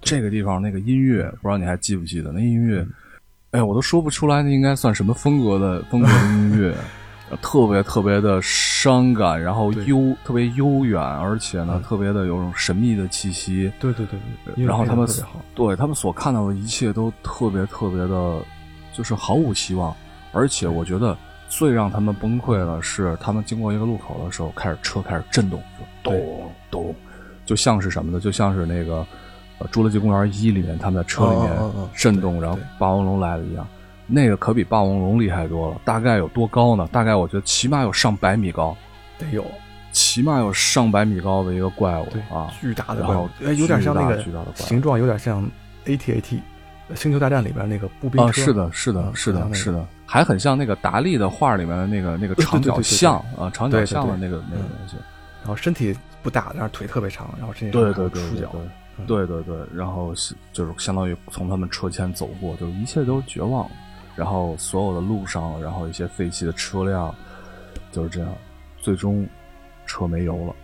[0.00, 2.84] 这个地方那个音乐，不知道你还记不记得那音乐？
[3.52, 6.74] 哎，我都说不出来，那应该算什么风格的风格的音乐。
[7.40, 13.72] 特别特别的伤感，然后悠特别悠远，而且呢，特别的有种神秘的气息。
[13.78, 15.08] 对对对对，然后他们
[15.54, 18.40] 对他们所看到的一切都特别特别的，
[18.92, 19.94] 就是毫无希望。
[20.32, 21.16] 而且我觉得
[21.48, 25.60] 最让他们崩溃的是，他们经过一个路口的时候，开始车开始震动，
[26.04, 26.94] 就咚咚，
[27.44, 28.20] 就像是什么呢？
[28.20, 29.06] 就像是那个
[29.68, 31.50] 《侏罗纪公园一》里面他们在车里面
[31.94, 33.66] 震动，然后霸王龙来了一样。
[34.10, 36.88] 那个可比霸王龙厉害多了，大概有多高呢？
[36.90, 38.76] 大概我觉得起码有上百米高，
[39.18, 39.44] 得有，
[39.92, 44.22] 起码有上百米高的一个怪物啊，巨大的怪物，哎，有点像那个
[44.54, 45.48] 形状，有点像
[45.86, 46.40] AT-AT，
[46.94, 54.96] 星球大战里边那个步兵车，是的，是的，是的，是的，还很像那个达利的画里面的那个那个长角象啊，长角象的那个那个东西，
[55.42, 58.48] 然后身体不大，但是腿特别长，然后身体对对对对
[59.06, 60.12] 对对对，然后
[60.52, 63.66] 就是相当于从他们车前走过，就一切都绝望。
[64.20, 67.14] 然后所有的路上，然后一些废弃的车辆，
[67.90, 68.28] 就是这样，
[68.76, 69.26] 最终
[69.86, 70.54] 车没油了。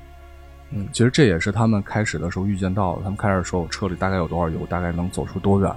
[0.73, 3.03] 嗯，其实这也是他们开始的时候预见到的。
[3.03, 5.75] 他们开始说我车里大概有多少油，大概能走出多远。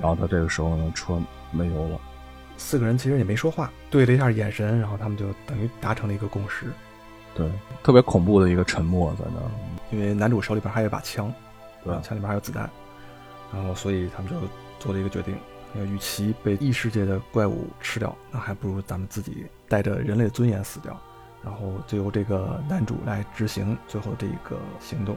[0.00, 1.98] 然后他这个时候呢，车没油了。
[2.56, 6.66] 四个人其实也没说话，对了一下眼神，然后他们就等于达成了一个共识。
[7.34, 7.50] 对，
[7.82, 9.40] 特别恐怖的一个沉默在那。
[9.90, 11.34] 因为男主手里边还有一把枪，
[11.82, 12.70] 对，枪里边还有子弹，
[13.52, 14.36] 然后所以他们就
[14.78, 15.34] 做了一个决定。
[15.76, 20.96] 要与其被异世界的怪物吃掉，那还不如咱们自己带着人类尊严死掉。
[21.44, 25.16] 然后就由这个男主来执行最后这一个行动。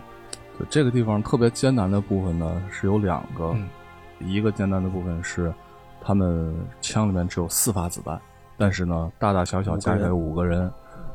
[0.58, 3.56] 对这个地方特别艰难的部分呢，是有两个。
[4.20, 5.52] 一个艰难的部分是，
[6.00, 8.22] 他们枪里面只有四发子弹，
[8.56, 10.72] 但是呢，大大小小加起来有五个人。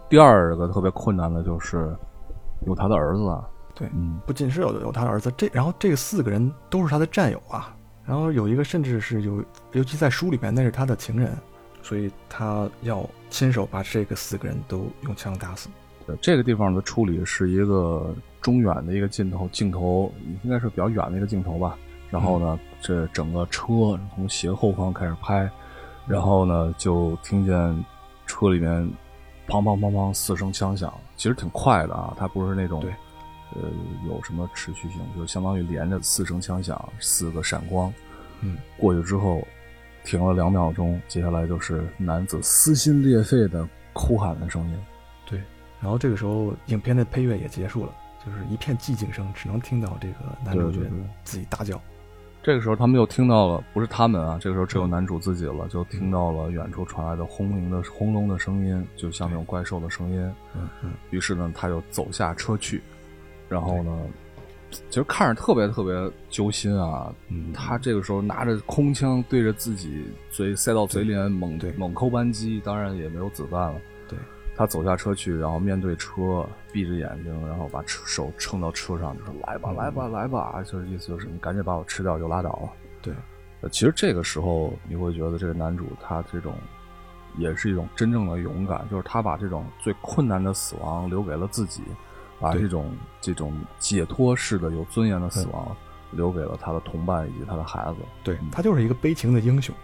[0.09, 1.97] 第二个特别困难的就是
[2.67, 3.49] 有他的儿子啊。
[3.77, 7.76] 对，嗯，不仅是有有他的儿子，这然后这四个人都是他的战友啊。
[8.07, 11.37] 然后有一个甚至是有，尤其在书里面那是他的情人，
[11.83, 15.69] 所以他要亲手把这个四个人都用枪打死。
[16.07, 20.13] 对这个地方的处理是一个中远的一个镜头，镜头
[20.45, 21.77] 应该是比较远的一个镜头吧。
[22.09, 25.51] 然后呢，这整个车从斜后方开始拍，
[26.07, 27.85] 然后呢就听见
[28.25, 28.71] 车里面
[29.49, 32.81] 砰砰砰砰四声枪响，其实挺快的啊，它不是那种。
[33.57, 33.63] 对。
[33.63, 33.71] 呃，
[34.07, 35.01] 有什么持续性？
[35.17, 37.93] 就相当于连着四声枪响，四个闪光，
[38.41, 39.47] 嗯，过去之后
[40.05, 44.79] 停了两秒钟，接下来就是男子撕心裂肺的哭喊的声音。
[45.25, 45.41] 对，
[45.81, 47.93] 然后这个时候影片的配乐也结束了，
[48.25, 50.81] 就是一片寂静声，只能听到这个男主角
[51.25, 51.81] 自己大叫。
[52.43, 60.21] 这个时候他们又听到了，不是他们啊，这个时候只有男主自己了，就听到了远处传来的轰鸣的轰隆的声音，就像那种怪兽的声音。
[60.55, 60.93] 嗯嗯。
[61.11, 62.81] 于是呢，他就走下车去。
[63.49, 63.97] 然后呢，
[64.71, 65.95] 其实看着特别特别
[66.29, 67.13] 揪心啊！
[67.29, 73.81] 嗯，他这个时候拿着空枪对着自己嘴塞到嘴里面猛猛扣扳机，当然也没有子弹了。
[74.09, 74.19] 对，
[74.57, 82.71] 他走下车去，然后面对车，闭着眼睛，然后把手撑到车上，就说：“来吧，来吧，来吧！”就是意思就是你赶紧把我吃掉就拉倒了。
[83.01, 83.15] 对，
[83.71, 86.55] 其实这个时候你会觉得这个男主他这种
[87.39, 91.83] 也是一种真正的勇敢，就是他把这种最困难的死亡留给了自己。
[92.41, 95.77] 把这种这种解脱式的有尊严的死亡
[96.11, 97.97] 留给了他的同伴以及他的孩子。
[98.23, 99.75] 对他就是一个悲情的英雄，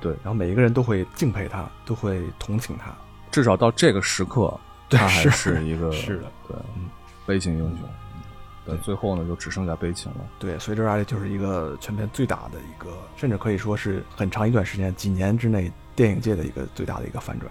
[0.00, 2.94] 对，然后每一个人都会敬佩他，都会同情他。
[3.30, 4.58] 至少到这个时刻，
[4.90, 6.56] 他还是 一个是的，对，
[7.26, 7.88] 悲情英雄。
[8.66, 10.18] 对，最后呢就只剩下悲情了。
[10.38, 17.50] 对，随之而来就是一个全片最大的一个，甚至可以说是很长一段时间，几年之内电影界的一个最大的一个反转，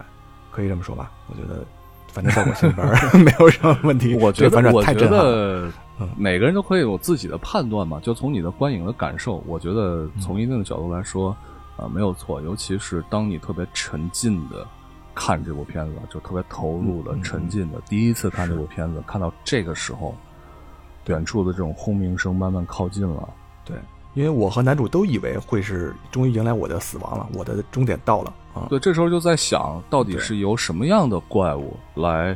[0.52, 1.12] 可以这么说吧？
[1.28, 1.66] 我觉得，
[2.12, 2.88] 反正在我心里边
[3.24, 4.16] 没有什么问题。
[4.16, 5.72] 我觉得，我觉得
[6.18, 11.36] 每个人都可以有自己的判断嘛，就从你的观影的感受，我觉得从一定的角度来说，
[11.78, 12.42] 啊，没有错。
[12.42, 14.66] 尤其是当你特别沉浸的
[15.14, 20.16] 看这部片子，就特别投入的、沉浸的，第一次看这部片子，看到这个时候。
[21.06, 23.28] 远处的这种轰鸣声慢慢靠近了，
[23.66, 23.76] 对，
[24.14, 28.68] 因为我和男主都以为会是终于迎来我的死亡了，我的终点到了啊。
[28.70, 32.36] 对，这时候就在想到底是由什么样的怪物来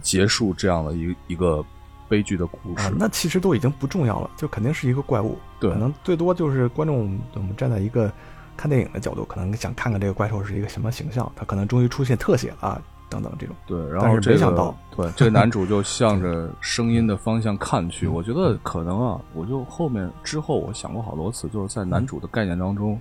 [0.00, 1.64] 结束这样的一一个
[2.08, 2.92] 悲剧的故事？
[2.96, 5.38] 那其实都已经不重要了，就肯定是一个怪物。
[5.60, 8.12] 对，可能最多就是观众我们站在一个
[8.56, 12.82] 看电影的角度，可能想看看这个怪兽是一个什么形象，它可能终于出现特写了。
[13.10, 18.06] 等等，这种对，然后没想到，对这个男主就 向着声音的方向看去。
[18.06, 23.00] 我觉得可能啊，我就后面之后我想过好多次，就是在男主的概念当中，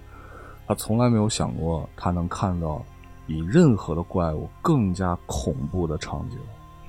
[0.68, 2.84] 他从来没有想过他能看到
[3.26, 6.38] 比任何的怪物更加恐怖的场景。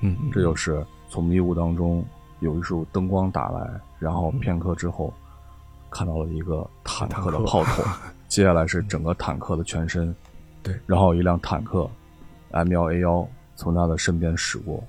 [0.01, 2.05] 嗯，这就是从迷雾当中
[2.39, 5.13] 有一束灯光打来，然后片刻之后
[5.89, 7.85] 看到了一个坦克的炮筒，
[8.27, 10.13] 接下来是整个坦克的全身，
[10.61, 11.89] 对，然后一辆坦克。
[12.51, 14.83] M 幺 A 幺从他的身边驶过，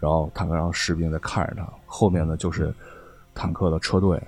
[0.00, 2.74] 然后坦克上士兵在看着他，后面呢就是
[3.36, 4.20] 坦克的车队，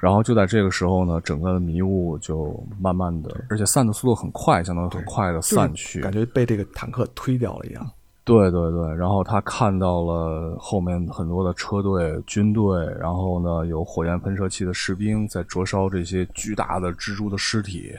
[0.00, 7.88] 然后就在这个时候呢，整个的迷雾就慢慢的，而且散的速度很快，相当于很快的散去，感觉被这个坦克推掉了一样。
[8.24, 17.92] 对对对，然后他看到了后面很多的车队、军队，然后呢有火焰喷射器的士兵在灼烧这些巨大的蜘蛛的尸体。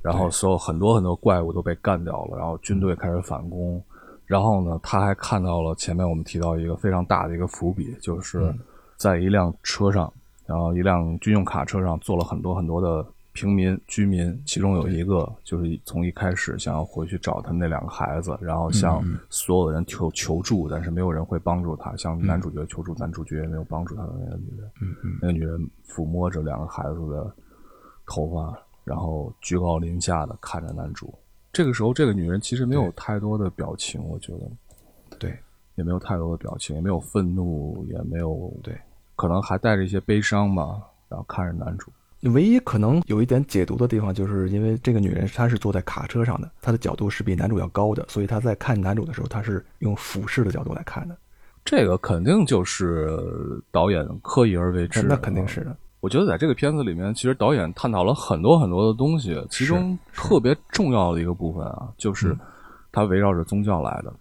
[0.00, 3.82] 然后，所有很多很多怪物都被干掉了，然后军队开始反攻。
[4.26, 8.54] 然后呢，他还看到了前面我们提到一个非常大的一个伏笔，就是
[8.98, 10.12] 在一辆车上，
[10.46, 24.70] 然后一辆军用卡车上坐了很多很多的平民居民，其中有一个就是从一开始想要回去找他那两个孩子，然后向所有的人求求助，但是没有人会帮助他，向男主角求助，男主角也没有帮助他的那个女人。
[24.80, 27.34] 嗯嗯，那个女人抚摸着两个孩子的
[28.06, 28.56] 头发。
[28.84, 31.10] 然后居高临下的看着男主，
[31.54, 34.50] 这个时候这个女人其实没有太多的表情，我觉得，
[35.18, 35.34] 对，
[35.76, 38.78] 也没有太多的表情，也没有愤怒，也没有对，
[39.16, 40.78] 可能还带着一些悲伤吧。
[41.06, 41.92] 然后看着男主，
[42.32, 51.16] 唯一可能有一点解读的地方，就是因为这个女人她是坐在卡车上的，她的角度是比男主要高的，所以她在看男主的时候，她是用俯视的角度来看的。
[51.64, 53.18] 这个肯定就是
[53.70, 55.76] 导演刻意而为之，那肯定是的。
[56.00, 62.36] 我觉得在这个片子里面，其实导演探讨了很多很多的东西，其中特别重要的一个部分啊，就是
[62.90, 64.12] 他围绕着宗教来的。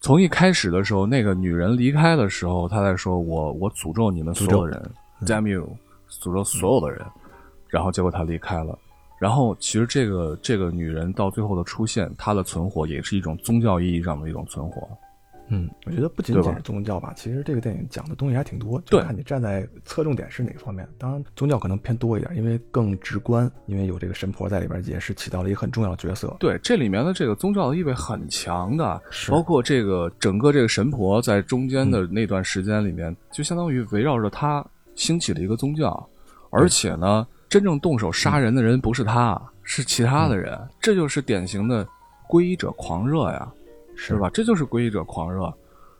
[0.00, 4.90] 从一开始的时候，那个女人离开的时候，她在说：“我我诅咒你们所有人
[5.26, 5.68] ，damn you，
[6.08, 7.04] 诅咒所有的人。”
[7.68, 8.76] 然后结果她离开了。
[9.18, 14.88] 然后其实这个这个女人到最后的出现，她的存活也是一种宗教意义上的一种存活。
[15.52, 20.88] 嗯，我觉得不仅仅是宗教吧，其实这个电影讲的东西还挺多，就看你站在侧重点是哪个方面。
[20.96, 26.36] 当然，宗教可能偏多一点，因为更直观，因为有这个神婆在里边，也是起到了一个很重要的角色。
[26.38, 36.08] 对，这里面的这个宗教的意味很强的，包括这个整个这个神婆在中间的那段时间里面，就相当于围绕着他兴起了一个宗教，
[36.50, 41.84] 而且呢，真正动手杀人的人不是他，是其他的人，这就是典型的
[42.28, 43.52] 皈依者狂热呀。
[44.02, 44.30] 是吧？
[44.32, 45.52] 这就是皈依者狂热，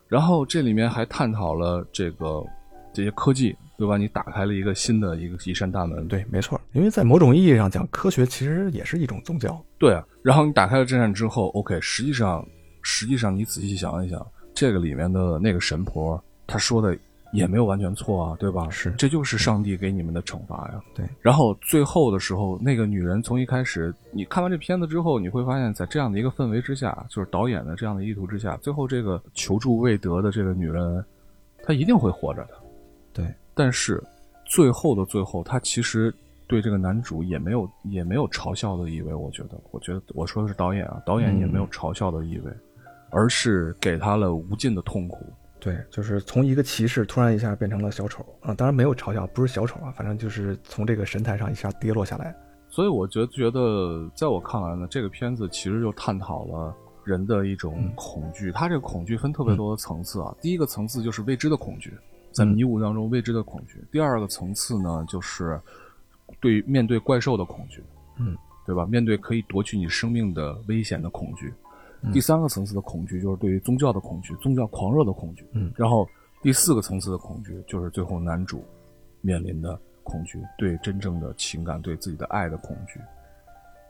[0.07, 2.43] 然后这里面还探讨了这个
[2.91, 3.95] 这些科技，对吧？
[3.95, 6.07] 你打开了一个新的一个一扇大门。
[6.07, 6.59] 对，没错。
[6.73, 9.63] 因为在某种意义上讲，科学其实也是一种宗教。
[9.77, 10.03] 对啊。
[10.23, 12.43] 然后你打开了这扇之后，OK，实际上，
[12.81, 14.25] 实际上你仔细想一想，
[14.55, 16.97] 这个里面的那个神婆，她说的。
[17.31, 18.69] 也没有完全错啊，对吧？
[18.69, 20.81] 是，这就是上帝给你们的惩罚呀。
[20.93, 21.05] 对。
[21.21, 31.03] 然后最后的时候，那个女人从一开始，你看完这片子之后，你会发现在这样的一个氛围之下，就是导演的这样的意图之下，最后这个求助未得的这个女人，
[31.63, 32.49] 她一定会活着的。
[33.13, 33.25] 对。
[33.53, 34.01] 但是
[34.45, 36.13] 最后的最后，她其实
[36.47, 39.13] 对这个男主也没有也没有嘲笑的意味。
[39.13, 42.51] 我觉得，我觉得我说的是导演啊，导演也没有嘲笑的意味，
[43.09, 45.25] 而是给他了无尽的痛苦。
[45.61, 48.51] 对，就是从一个骑士突然一下变成了小丑啊！
[48.55, 52.35] 当然没有嘲笑，不是小丑啊，反正就是从这个神台上一下跌落下来。
[52.67, 58.51] 所以我觉得，觉得在我看来呢，这个片子其实就探讨了人的一种恐惧。
[58.51, 60.35] 它这个恐惧分特别多的层次啊。
[60.41, 61.93] 第一个层次就是未知的恐惧，
[62.31, 63.83] 在迷雾当中未知的恐惧。
[63.91, 65.61] 第二个层次呢，就是
[66.39, 67.83] 对面对怪兽的恐惧，
[68.17, 68.35] 嗯，
[68.65, 68.83] 对吧？
[68.87, 71.53] 面对可以夺取你生命的危险的恐惧。
[72.11, 75.45] 第三个层次的恐惧就是对于宗教的恐惧，宗教狂热的恐惧。
[75.51, 76.07] 嗯，然后
[76.41, 78.65] 第四个层次的恐惧就是最后男主
[79.21, 82.99] 面临的恐惧，对真正的情感、对自己的爱的恐惧，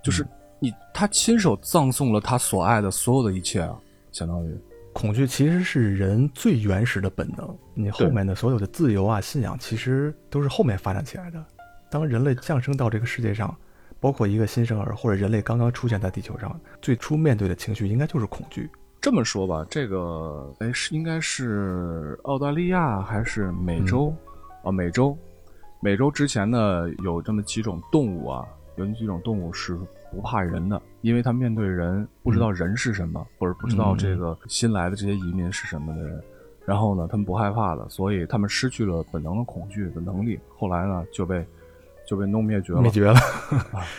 [0.04, 0.28] 就是
[0.60, 3.80] 你他亲手葬送了他所爱的所有的一切啊，
[4.12, 4.58] 相当于
[4.94, 11.42] 恐惧其实是人最原始的本能，你后面的所有的自由啊、信仰，其实都是后面发展起来的。
[11.90, 13.56] 当人类降生到这个世界上，
[14.02, 18.68] 包括一个新生儿或者人类刚刚出现在地球上，最初面对的情绪应该就是恐惧。
[19.00, 24.14] 这么说吧，这个哎是应该是澳大利亚还是美洲？
[24.64, 25.16] 啊，美洲，
[25.80, 28.44] 美洲之前呢有这么几种动物啊，
[28.76, 29.78] 有几种动物是
[30.12, 36.22] 不怕人的，因为它面对人不知道人是什么，或者不知道这个新来的这些移民是什么的人，
[36.66, 41.46] 然后呢他们不害怕的，所以他们失去了本能的恐惧的能力，后来呢就被。
[42.12, 43.16] 就被弄灭绝了，灭绝了，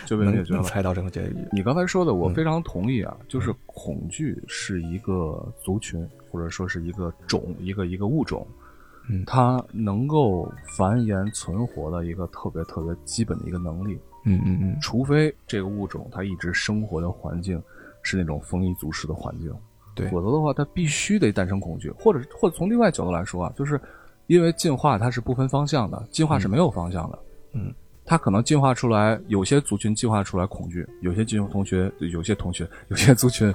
[0.05, 0.63] 就被灭绝了。
[0.65, 1.49] 猜到这个结局。
[1.51, 8.47] 你刚才说的，我非常同意啊，就是恐惧是一个族群，或者说是一个种，一个一个物种，
[9.09, 10.47] 嗯，它能够
[10.77, 13.99] 繁衍存活的一个特别特别基本的一个能力。
[14.27, 17.63] 嗯嗯嗯，除非这个物种它一直生活的环境
[18.03, 19.51] 是那种丰衣足食的环境，
[19.95, 23.81] 对，否则的话，它必须得诞生恐惧，或者或者从另外角度来说啊，就是
[24.27, 27.19] 因为进化它是不分方向的，进化是没有方向的，
[27.55, 27.73] 嗯。
[28.13, 33.51] 它可能进化出来，有些族群进化出来恐惧，有些进同学，有些同学，有些族群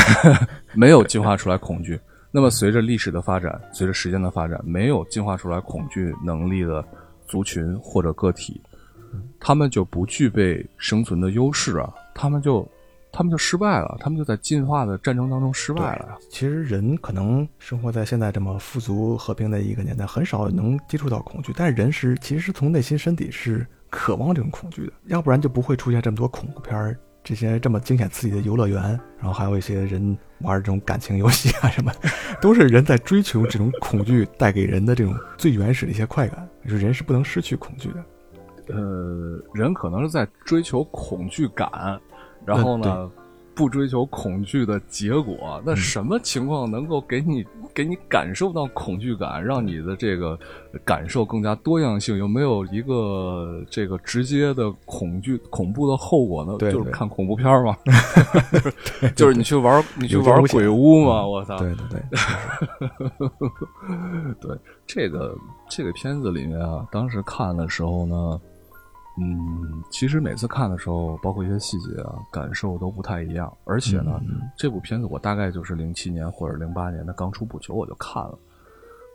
[0.76, 1.98] 没有进化出来恐惧。
[2.30, 6.84] 那么随着历史的发展，随着时间的发展，没有进化出来恐惧能力的
[7.26, 8.60] 族群或者个体，
[9.40, 12.70] 他们就不具备生存的优势啊，他们就。
[13.10, 16.18] 他们就失败了，他们就在进化的战争当中失败了。
[16.28, 21.50] 其实人可能生活在现在这么富足和平的一个年代，很少能接触到恐惧。
[21.56, 28.82] 但是人是其实是从内心身体是渴望这种恐惧的，要不然就不会出现这么多恐怖片儿，这些这么惊险刺激的游乐园，
[29.18, 31.92] 然后还有一些人玩这种感情游戏啊什么，
[32.40, 36.48] 都是人在追求这种恐惧带给人的这种最原始的一些快感。
[36.64, 38.04] 就是人是不能失去恐惧的。
[38.74, 41.98] 呃，人可能是在追求恐惧感。
[42.44, 43.10] 然后呢，
[43.58, 47.44] 不追求恐惧的结果，那什么情况能够给你
[47.74, 50.38] 给你感受到恐惧感，让你的这个
[50.84, 52.16] 感受更加多样性？
[52.16, 56.56] 有没有一个这个直接的恐惧恐怖的后果呢？
[56.70, 57.76] 就是看恐怖片嘛，
[59.16, 61.58] 就是你去玩你去玩鬼屋嘛，我操！
[61.58, 62.00] 对对对，
[64.40, 64.56] 对
[64.86, 65.36] 这个
[65.68, 68.40] 这个片子里面啊，当时看的时候呢。
[69.20, 73.52] 嗯，其实每次看的时候，包括一些细节啊，感受都不太一样。
[73.64, 74.20] 而且呢，
[74.56, 78.38] 这部片子我大概就是零七年或者零八年的刚出不久我就看了。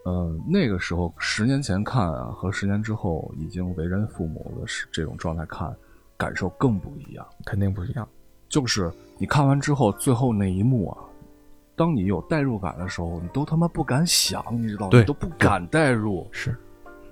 [0.05, 5.73] 嗯，那个时候十年前看啊，和十年之后已经为人父母的是这种状态看，
[6.17, 8.05] 感受更不一样，肯定不一样。
[8.49, 10.97] 就是你看完之后，最后那一幕啊，
[11.77, 15.01] 当你有代入感的时候，你都他妈不敢想，你知道吗？
[15.05, 16.53] 都不敢代入，是，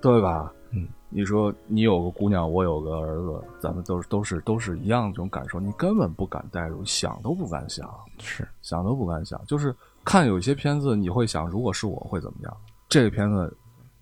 [0.01, 0.51] 对吧？
[0.71, 0.87] 嗯。
[1.13, 9.43] 你说你有个姑娘，我有个儿子，咱们都是都是都是一样这种感受，你根本不敢代入，想都不敢想，是想都不敢想。
[9.45, 12.57] 就是看有一些片子，你会想，如果是我会怎么样？
[12.87, 13.53] 这个片子，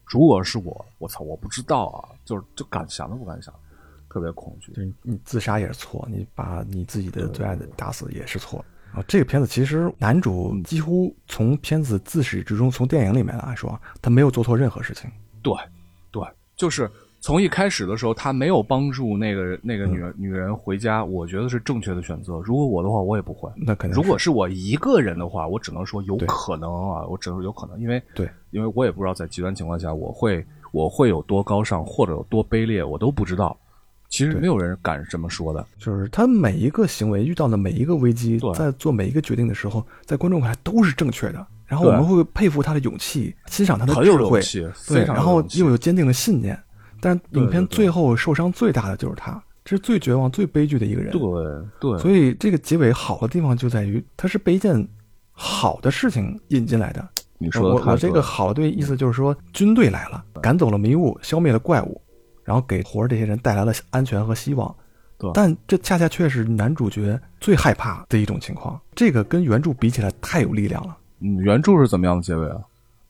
[0.05, 3.51] 如果是我，我操，我不知道啊，就是就敢想都不敢想，
[4.07, 4.71] 特别恐惧。
[4.73, 8.63] 就是你自杀也是错，你把你自己的最爱的打死也是错。
[8.93, 15.09] 啊，这个片子其实男主几乎从片子自始至终，从电影里面来说，他没有做错任何事情。
[15.41, 15.51] 对。
[16.59, 16.91] 就是
[17.21, 22.39] 从一开始的时候，他没有帮助那个那个女女人回家，我觉得是正确的选择。
[22.43, 23.49] 如果我的话，我也不会。
[23.55, 23.95] 那肯定。
[23.95, 33.55] 如果是我一个人的话，我只能说有可能啊，我只能说有可能，因为对，因为我也不知道在极端情况下我会我会有多高尚或者有多卑劣，我都不知道。
[34.09, 35.65] 其实没有人敢这么说的。
[35.77, 41.47] 就是他每一个行为遇到的每一个危机，在做每一个决定的时候，在观众看来都是正确的。
[41.69, 44.41] 然后我们会佩服他的勇气，欣赏他的智慧，
[44.87, 46.59] 对，然后又有坚定的信念。
[46.99, 51.11] 但影片最后受伤最大的就是他，这是最绝望、最悲剧的一个人。
[51.11, 51.21] 对
[51.79, 54.85] 对，所以这个结尾好的地方就在于，他是被一件
[55.31, 57.07] 好的事情引进来的。
[57.37, 62.01] 你说我我这个好的意思就是说，军队来了，赶走了迷雾，消灭了怪物，
[62.43, 64.75] 然后给活着这些人带来了安全和希望。
[65.17, 68.77] 对，但这恰恰却是男主角最害怕的一种情况。
[68.93, 70.97] 这个跟原著比起来太有力量了。
[71.21, 72.61] 嗯，原著是怎么样的结尾啊？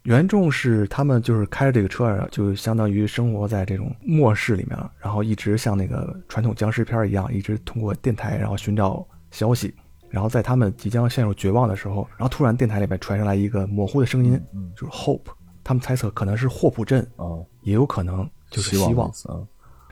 [0.04, 9.76] 原著是他们就是开着这个车，就相当于生活在这种末世里面了，然后一直像那个传统僵尸片一样，一直通过电台然后寻找消息，
[10.10, 14.42] 然后在他们即将陷入绝望的时候，然后突然电台里面传上来一个模糊的声音，
[14.76, 15.26] 就是 hope，
[15.64, 17.26] 他们猜测可能是霍普镇，啊，
[17.64, 19.12] 也有可能就是希望，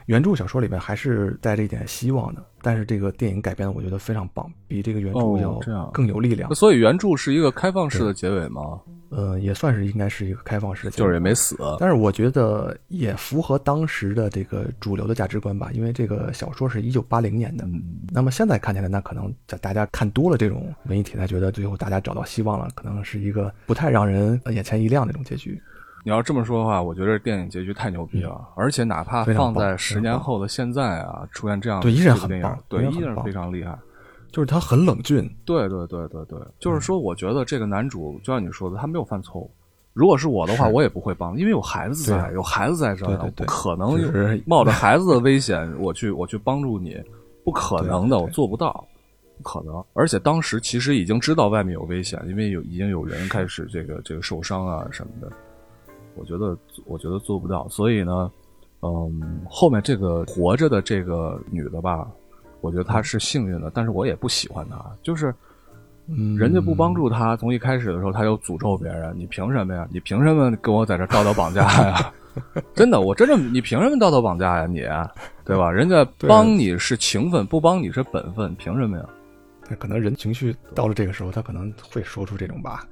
[0.07, 5.59] 原著小说里面还是带着一点希望的，但是这个电影改编的我觉得非常棒，比这个原著要
[5.93, 6.53] 更有力量。
[6.55, 8.79] 所以原著是一个开放式的结尾吗？
[9.09, 11.57] 呃，也算是应该是一个开放式的，就是也没死。
[11.79, 17.65] 但是我觉得也符合当时的这个主流的价值观吧，因为这个小说是一九八零年的。
[18.09, 25.61] 那么现在看起来，那可能在大家看多了这种文艺题材，觉得最后大家找到希望了，可能是一个不太让人眼前一亮的那种结局。
[26.07, 33.77] 你要这么说的话，我觉得电影结局太牛逼了，而且哪怕放在十年后的现在啊，出现这样对依然很棒，对依然非常厉害。
[34.31, 39.51] 就是他很冷峻，对对对对对，就是说，我觉得这个男主就像你说的，他没有犯错误。
[39.91, 43.99] 如果是我的话，我也不会帮，因为有孩子在，有孩子在这儿，不可能
[44.47, 46.95] 冒着孩子的危险我去我去帮助你，
[47.43, 48.87] 不可能的，我做不到，
[49.35, 49.83] 不可能。
[49.91, 55.29] 而且当时其实已经知道外面有危险，因为有已经有人开始这个这个受伤啊什么的。
[56.17, 58.31] 我觉得，我觉得做不到，所以呢，
[58.81, 62.07] 嗯，后面这个活着的这个女的吧，
[62.61, 65.33] 我觉得她是幸运的，但是我也不喜欢她，就是，
[66.07, 69.87] 嗯，人家不帮助她，从一开始的时候，她就诅咒别人，你凭什么呀？
[69.91, 72.13] 你凭什么跟我在这道德绑架呀？
[72.75, 74.65] 真的，我真的，你凭什么道德绑架呀？
[74.67, 74.81] 你，
[75.43, 75.71] 对吧？
[75.71, 79.05] 人家帮你是情分，不帮你是本分，凭什么呀？
[79.79, 82.87] 可能人情绪到了这个时候，他可能会说出这种吧，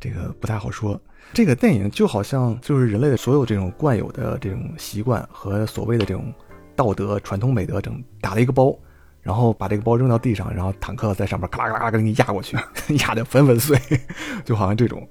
[0.00, 1.00] 这个不太好说。
[1.32, 6.32] 这个电影就好像就是人类的所有这种惯有的这种习惯和所谓的这种
[6.74, 8.76] 道德传统美德，整打了一个包，
[9.20, 12.56] 然后把这个包扔到地上，然后坦克在上面咔啦咔啦给你压过去，
[13.00, 13.78] 压得粉粉碎，
[14.44, 15.06] 就好像这种，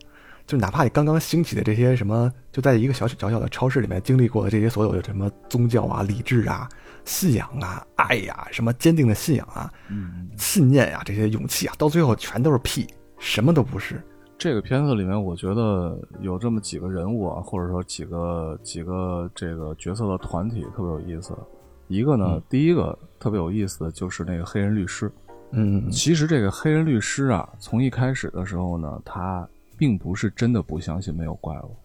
[0.46, 6.68] 就哪怕你刚刚兴起的这些什么，就在一个小小小的超市里面经历过的这些所有的什么宗教啊、理智啊、
[7.06, 9.72] 信仰啊、爱呀、什么坚定的信仰啊、
[10.38, 12.88] 信念呀、这些勇气啊，到最后全都是屁，
[13.20, 14.02] 什么都不是。
[14.38, 21.36] 这个片子里面，我觉得有这么几个人物啊，或者说几个几个这个角色的团体特别有意思。
[21.88, 25.12] 一个呢，第一个特别有意思的就是那个黑人律师。
[25.52, 31.76] 嗯，其实这个黑人律师啊，从一开始的时候呢，他并不是真的不相信没有怪物，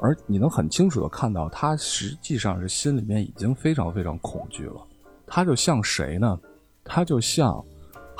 [0.00, 4.80] 而你能很清楚的看到，他实际上是心里面已经非常非常恐惧了。
[5.26, 6.40] 他就像谁呢？
[6.82, 7.52] 他就像。《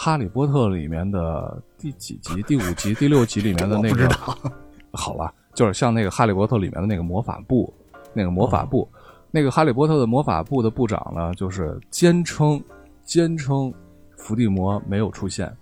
[0.02, 2.42] 哈利波特》里面的第几集？
[2.44, 4.08] 第五集、第六集里面的 那个，
[4.92, 7.70] 好吧，就是像那个《哈利波特》里面的那个魔法部，
[8.14, 8.88] 那个魔法部，
[9.30, 12.58] 那个《哈利波特》的魔法部的部长呢，就是坚称
[13.04, 13.70] 坚称
[14.16, 15.54] 伏地魔没有出现，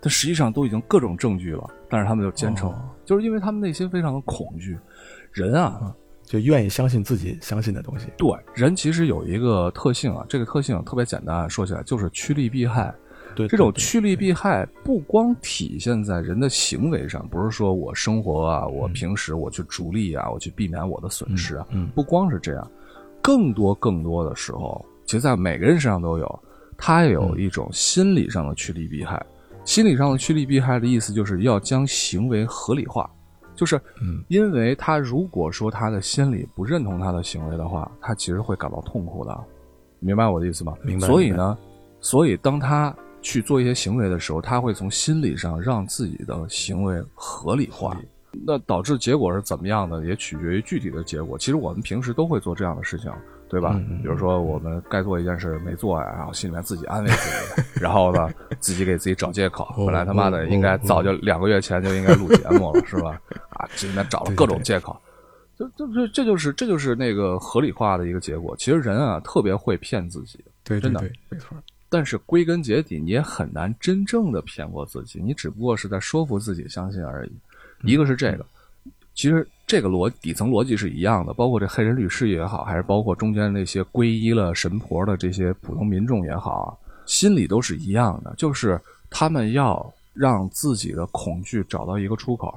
[0.00, 2.74] 但实际上都已经各种证据了，但是他们就坚称，
[3.04, 4.76] 就是因为他们内心非常的恐惧。
[5.30, 8.08] 人啊，就愿意相信自己相信的东西。
[8.18, 12.92] 对，人其实有一个特性啊，这个特性特别简单，说起来就是趋利避害。
[13.36, 22.70] 对这种趋利避害，不光体现在人的行为上，不是说我生活啊，我平时我去逐利啊，我去避免我的损失啊，不光是这样，
[23.22, 26.42] 更多更多的时候，其实在每个人身上都有，
[26.78, 29.24] 他有一种心理上的趋利避害。
[29.64, 33.10] 心理上的趋利避害的意思，就是要将行为合理化，
[33.54, 33.80] 就是，
[34.28, 39.38] 因为他如果说他的心里不认同他的行为的话，他其实会感到痛苦的，
[39.98, 40.72] 明白我的意思吗？
[40.82, 41.06] 明白。
[41.06, 41.58] 所以呢，
[42.00, 42.94] 所以当他。
[43.26, 48.00] 去做一些行为的时候，他会从心理上让自己的行为合理化，
[48.46, 51.36] 那导致结果是怎么样的，也取决于具体的结果。
[51.36, 53.12] 其实我们平时都会做这样的事情，
[53.48, 53.80] 对吧？
[54.00, 59.66] 比如说我们该做一件事没做呀，然后心里面自己安慰自己，然后呢， 自己给自己找借口。
[59.76, 63.20] 本来他妈的应该早就两个月前就应该录节目了，是吧？
[63.50, 64.96] 啊，心里面找了各种借口，
[65.58, 68.54] 这这这这就是这就是那个合理化的一个结果。
[68.56, 71.56] 其实人啊，特别会骗自己，对，真的没错。
[71.88, 77.32] 但是归根结底，你也很难真正的骗过自己，你只不过是在说服自己相信而已。
[77.82, 78.44] 一个是这个，
[79.14, 86.68] 其实这个逻底层逻辑是一样的，包括这黑人律师也好，还是包括中间那些皈依了神婆的这些普通民众也好啊，
[87.06, 92.52] 心里都是一样的，就是他们要让自己的恐惧找到一个出口，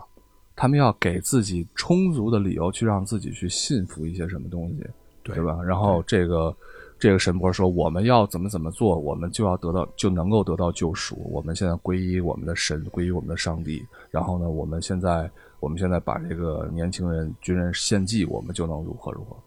[0.55, 4.83] 他们要给自己充足的理由去让自己去信服一些什么东西，
[5.21, 5.61] 对吧？
[5.63, 6.55] 然后这个。
[6.99, 11.15] 这个神婆说：“我们要怎么怎么做，我们就要得到，就能够得到救赎。
[11.31, 13.85] 我们现在皈依我们的神，皈依我们的上帝。
[14.11, 15.31] 然后呢，我们现在，
[15.61, 19.37] 我们现在把这个年轻人军人献祭，我们就能如何如何。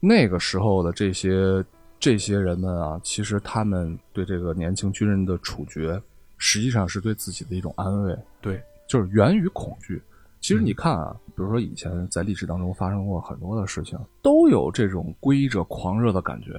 [0.00, 1.62] 那个时候的这些
[2.00, 6.00] 这些人们啊，其实他们对这个年轻军人的处决，
[6.38, 8.18] 实际上是对自己的一种安慰。
[8.40, 10.02] 对，就是源于恐惧。
[10.40, 16.52] 其实你看啊，比如说以前在历史当中发生过很多的事情，都有这种皈依者狂热的感觉。”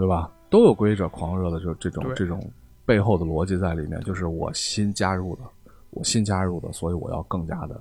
[0.00, 0.32] 对吧？
[0.48, 2.42] 都有归依者狂热的，就这种这种
[2.86, 5.42] 背后的逻辑在里面，就是我新加入的，
[5.90, 7.78] 我新加入的，所以我要更加的，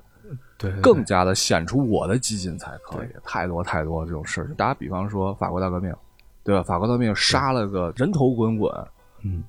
[0.57, 3.07] 对，更加的显出我的激进才可以。
[3.23, 5.95] 太多太多这种事情，打比方说法国大革命，
[6.43, 6.61] 对吧？
[6.61, 8.69] 法国大革命杀了个人头滚滚，
[9.23, 9.41] 嗯，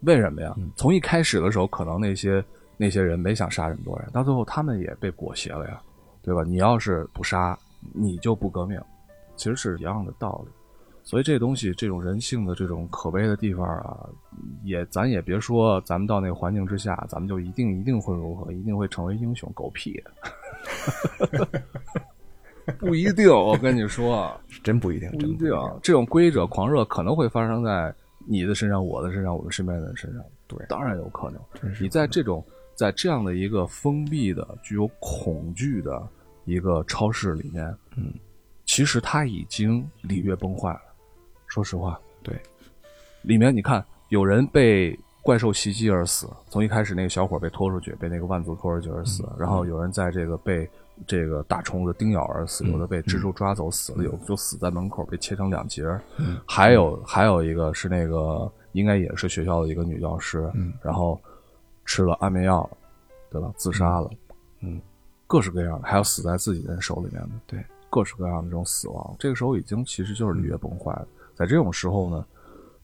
[0.00, 0.52] 为什么呀？
[0.58, 2.44] 嗯从一开始的时候，可能那些
[2.76, 5.80] 那些人没想杀这么多人，到最后他们也被裹挟了呀，
[6.22, 6.42] 对吧？
[6.42, 7.56] 你要是不杀，
[7.94, 8.80] 你就不革命，
[9.36, 10.50] 其实是一样的道理。
[11.06, 14.08] 所以这东西，这种人性的这种可悲的地方啊，
[14.64, 20.02] 也咱也别说，咱们到那个环境之下，咱们就一定一定会如何，一定会成为英雄，狗屁，
[22.80, 23.30] 不一定。
[23.30, 25.80] 我跟你说， 真不一定，不一定真不一定。。
[25.80, 27.94] 这种规者狂热可能会发生在
[28.26, 30.20] 你的身上、我的身上、我们身边的人身上。
[30.48, 31.40] 对当然有可能。
[31.80, 32.44] 你在这种
[32.74, 36.04] 在这样的一个封闭的、具有恐惧的
[36.46, 37.64] 一个超市里面，
[37.96, 38.12] 嗯，
[38.64, 40.80] 其实它已经礼乐崩坏了。
[41.56, 42.38] 说实话，对，
[43.22, 50.68] 里面你看，有人被怪兽袭击而死，从一开始那个小伙被拖出去，被那个万族拖出去而死，嗯然后有人在这个被
[51.06, 55.82] 这个大虫子叮咬而死，嗯有的被蜘蛛抓走死了，有的就死在门口被切成两截，
[56.18, 56.38] 嗯。
[56.46, 61.18] 还有还有一个是那个应该也是学校的一个女教师，嗯然后
[61.86, 62.68] 吃了安眠药，
[63.30, 63.50] 对吧？
[63.56, 64.10] 自杀了，
[64.60, 64.78] 嗯，
[65.26, 71.08] 各式各样的，还有死在自己人手里面的，对，各式各样的这种死亡，这个时候已经其实就是履约崩坏了。
[71.36, 72.24] 在这种时候呢，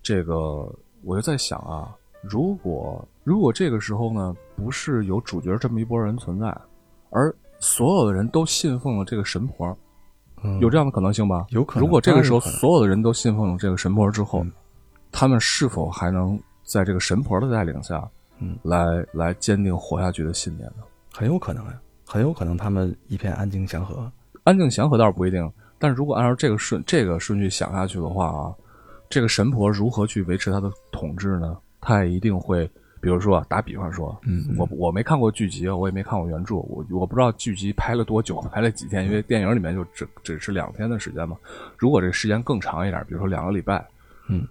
[0.02, 0.70] 这个
[1.02, 1.88] 我就在想啊，
[2.22, 6.54] 如果如果这个时候呢，不是有主角这么一波人存在，
[7.10, 9.76] 而所有的人都信奉了这个神婆，
[10.44, 11.46] 嗯有这样的可能性吧？
[11.48, 14.52] 有可能如果这个时候所有的人都信奉了这个神婆之后，嗯
[15.10, 20.84] 他们是否还能在这个神婆的带领下，嗯，来来坚定活下去的信念呢？
[21.12, 24.10] 很有可能呀，很有可能他们一片安静祥和。
[24.44, 28.54] 安静祥和倒是不一定，但是如果按照这个顺这个顺序想下去的话啊，
[29.10, 31.58] 这个神婆如何去维持她的统治呢？
[31.80, 32.70] 她也一定会，
[33.00, 41.36] 比如说啊打比方说，嗯嗯我我没看过剧集，我也没看过原著，我我不知道剧集拍了多久，拍了几天，因为电影里面就只只是两天的时间嘛。
[41.76, 43.84] 如果这个时间更长一点，比如说两个礼拜，
[44.28, 44.46] 嗯，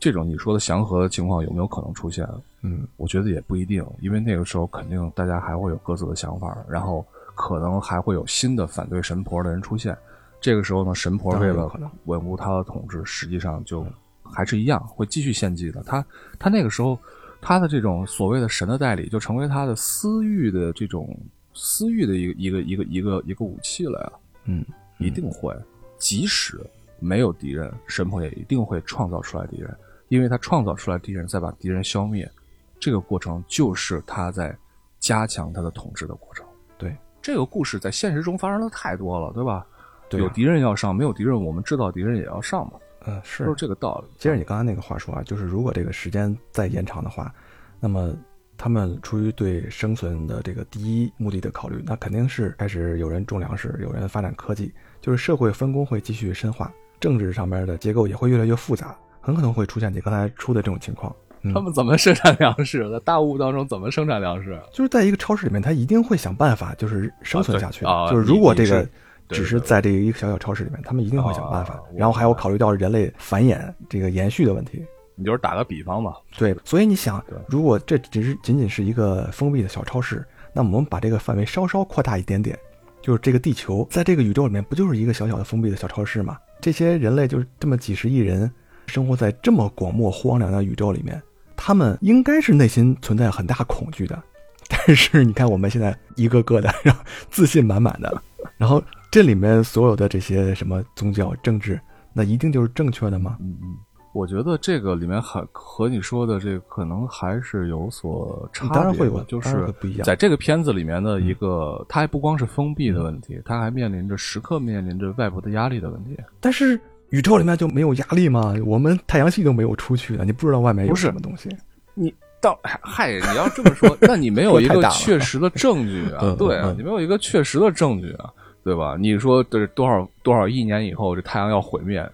[0.00, 2.28] 这种你说的祥和的情况有没有可能出现？
[2.62, 7.06] 嗯我觉得也不一定，因为那个时候肯定大家还会有各自的想法，然后
[7.36, 9.96] 可能还会有新的反对神婆的人出现。
[10.40, 11.70] 这个时候呢，神婆为了
[12.04, 13.84] 稳固他的统治，实际上就
[14.22, 15.82] 还是一样会继续献祭的。
[15.82, 16.04] 他
[16.38, 16.98] 他那个时候
[17.40, 21.18] 他的这种所谓的神的代理，就成为他的私欲的这种
[21.54, 24.12] 私欲的一个一个一个一个一个武器了呀。
[24.44, 24.64] 嗯，
[24.98, 25.56] 一定会，
[25.98, 26.60] 即使
[27.00, 29.76] 没有敌人，神婆也一定会创造出来敌人，
[30.08, 32.30] 因为他创造出来敌人，再把敌人消灭，
[32.78, 34.56] 这个过程就是他在
[35.00, 36.46] 加强他的统治的过程。
[36.78, 39.66] 对，这个故事在现实中发生的太多了，对吧？
[40.08, 44.12] 对啊有敌人要上，没有敌人，我们制造敌人也要上嘛，嗯是都是这个道理。
[44.18, 47.32] 接着你刚才那个话说啊，就是如果这个时间再延长的话，
[47.80, 48.14] 那么
[48.56, 61.14] 他们出于对生存的这个第一目的的考虑，那肯定是开始有人种粮食，有人发展科技，就是社会分工会继续深化，政治上面的结构也会越来越复杂，很可能会出现你刚才出的这种情况。
[61.42, 62.90] 嗯他们怎么生产粮食？
[62.90, 64.58] 在大雾当中怎么生产粮食？
[64.72, 67.84] 就是在一个超市里面，他一定会想办法，就是生存下去。
[67.84, 68.88] 啊对啊就是如果这个
[69.28, 71.74] 只是在这一个小小超市里面，他们一定会想办法。
[71.74, 74.84] 啊然后还有考虑到人类繁衍这个延续的问题。
[75.18, 80.22] 你就是打个比方嘛，对，所以你想，如果这只是仅仅是一个封闭的小超市，
[80.52, 82.58] 那我们把这个范围稍稍扩大一点点，
[83.00, 86.36] 就是这个地球在这个宇宙里面不就是一个小小的封闭的小超市吗？
[86.60, 88.50] 这些人类就是这么几十亿人，
[88.88, 91.22] 生活在这么广漠荒凉的宇宙里面，
[91.56, 94.22] 他们应该是内心存在很大恐惧的。
[94.68, 97.00] 但是你看我们现在一个个的，然后
[97.30, 98.22] 自信满满的，
[98.58, 98.82] 然后
[99.16, 101.80] 这里面所有的这些什么宗教、政治，
[102.12, 103.38] 那一定就是正确的吗？
[103.40, 103.74] 嗯嗯，
[104.12, 116.14] 我觉得这个里面还和你说的这个可能还是有所差别的，当然会有就是不一样嗯在这个片子里面的一个，它还不光是封闭的问题，它还面临着时刻面临着外部的压力的问题。
[116.38, 118.54] 但是宇宙里面就没有压力吗？
[118.66, 121.48] 我们太阳系都没有出去呢，你不知道外面有什么东西。
[121.94, 128.30] 你到嗨，你要这么说，那你没有 一个确实的证据啊 嗯，对啊嗯，你没有一个确实的证据啊，
[128.66, 128.96] 对吧？
[128.98, 132.04] 你说这多少多少亿年以后，这太阳要毁灭，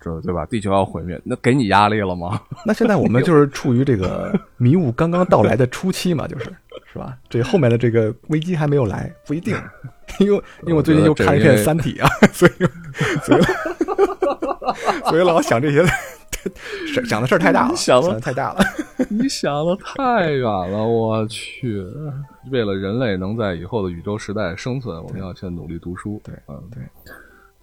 [0.00, 0.46] 这对吧？
[0.46, 2.40] 地球要毁灭，那给你压力了吗？
[2.64, 6.46] 那现在我们就是处于这个迷雾刚刚到来的初期嘛，就是
[6.90, 7.14] 是吧？
[7.28, 9.54] 这后面的这个危机还没有来，不一定。
[10.18, 12.52] 因为因为我最近又看了一遍《三体》啊， 所以
[13.22, 13.42] 所以
[15.10, 15.84] 所以老想这些
[16.86, 18.60] 事 想的事儿太大了，想的的太大了。
[19.10, 21.84] 你想的太远了，我去！
[22.50, 26.20] 为了人类能在以后的宇宙时代生存，我们要先努力读书。
[26.24, 26.82] 对嗯，对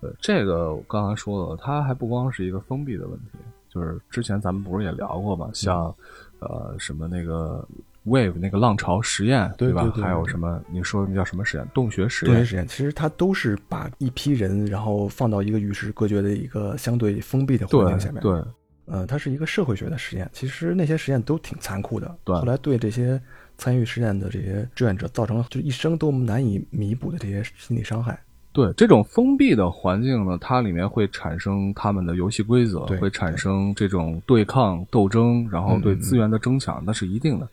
[0.02, 3.38] 对，这个我刚才说了，它还不光是一个封闭的问题，
[3.70, 5.94] 就是之前咱们不是也聊过嘛，像、
[6.40, 7.68] 呃什么那个
[8.06, 9.56] wave 那个浪潮实验，吧？
[9.58, 10.62] 对对对还有什么？
[10.72, 11.68] 你说那叫什么实验？
[11.74, 12.36] 洞穴实验。
[12.36, 18.22] 洞穴实验其实它都是把一批人，然后放到一个与世隔绝的一个相对封闭的环境下面。
[18.22, 18.40] 对，
[18.86, 20.30] 呃，它是一个社会学的实验。
[20.32, 22.16] 其实那些实验都挺残酷的。
[22.24, 22.36] 对。
[22.36, 23.20] 后来对这些
[23.58, 28.20] 参与实验的这些志愿者造成了就一生都难以弥补的这些心理伤害。
[28.54, 37.46] 对这种封闭的环境呢，它里面会产生他们的游戏规则，会产生这种对抗斗争，然后对资源的争抢，那是一定的。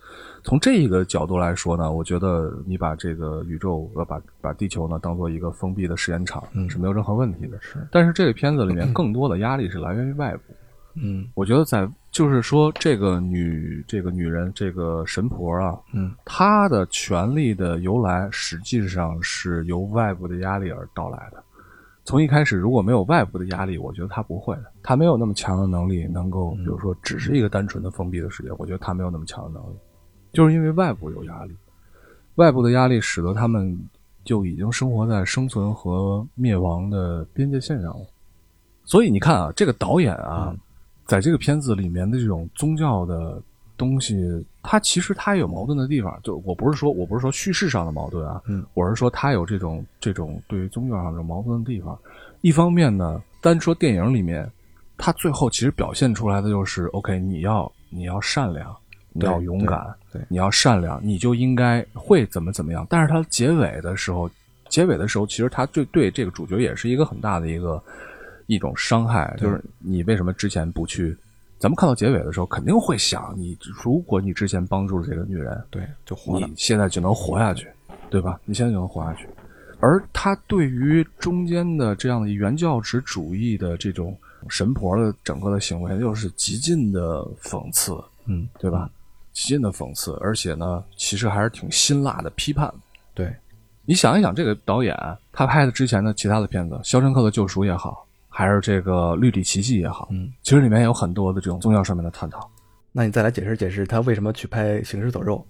[0.44, 7.58] 从这一个角度来说呢，我觉得你把这个宇宙呃把把地球呢当做一个封闭的实验场是没有任何问题的。
[7.60, 10.54] 是，但是这个片子里面 更多的压力是来源于外部。
[10.94, 21.42] 嗯，我觉得在就是说，这个女这个女人这个神婆啊，嗯，她的权力的由来实际上是由外部的压力而到来的。
[22.04, 29.76] 从一开始如果没有外部的压力，我觉得她不会的，她没有那么强的能力能够，比如说只是一个单纯的封闭的世界，我觉得她没有那么强的能力，
[30.32, 31.56] 就是因为外部有压力，
[32.34, 33.78] 外部的压力使得他们
[34.24, 38.06] 就已经生活在生存和灭亡的边界线上了。
[38.84, 40.54] 所以你看啊，这个导演啊。
[41.06, 43.40] 在这个片子里面的这种宗教的
[43.76, 46.18] 东西，它其实它有矛盾的地方。
[46.22, 51.98] 就我不是说我不是说叙事上的矛盾啊，嗯，我是说它有这种这种对于宗教上的矛盾的地方。
[52.40, 54.48] 一方面呢，单说电影里面，
[54.96, 58.74] 它最后其实表现出来的就是，OK，你要你要善良，
[59.12, 62.86] 你要勇敢，对，你要善良，你就应该会怎么怎么样。
[62.88, 64.30] 但是它结尾的时候，
[64.68, 67.82] 结尾的时候，其实它对对这个主角也是一个很大的一个。
[68.52, 71.16] 一种伤害，就是你为什么之前不去？
[71.58, 77.68] 咱们看到结尾的时候，肯定会想：你如果你之前帮助了这个女人，对，就活了，你现在就能活下去，
[78.10, 78.40] 对吧？
[78.44, 79.28] 你现在就能活下去。
[79.78, 84.16] 而他对于中间的这样的原教旨主义的这种
[84.48, 87.96] 神婆的整个的行为，又是极尽的讽刺，
[88.26, 88.90] 嗯，对吧？
[89.32, 92.72] 极尽的讽刺，而且呢，其实还是挺辛辣的批判。
[93.14, 93.32] 对，
[93.84, 94.96] 你想一想，这个导演
[95.32, 98.04] 他拍的之前的其他的片子，《肖申克的救赎》也好。
[98.34, 102.50] 还是这个绿里奇迹也好，嗯，其实里面有很多的这种宗教上面的探讨。
[102.90, 105.46] 那你再来解释解释他为什么去拍《行尸走肉》？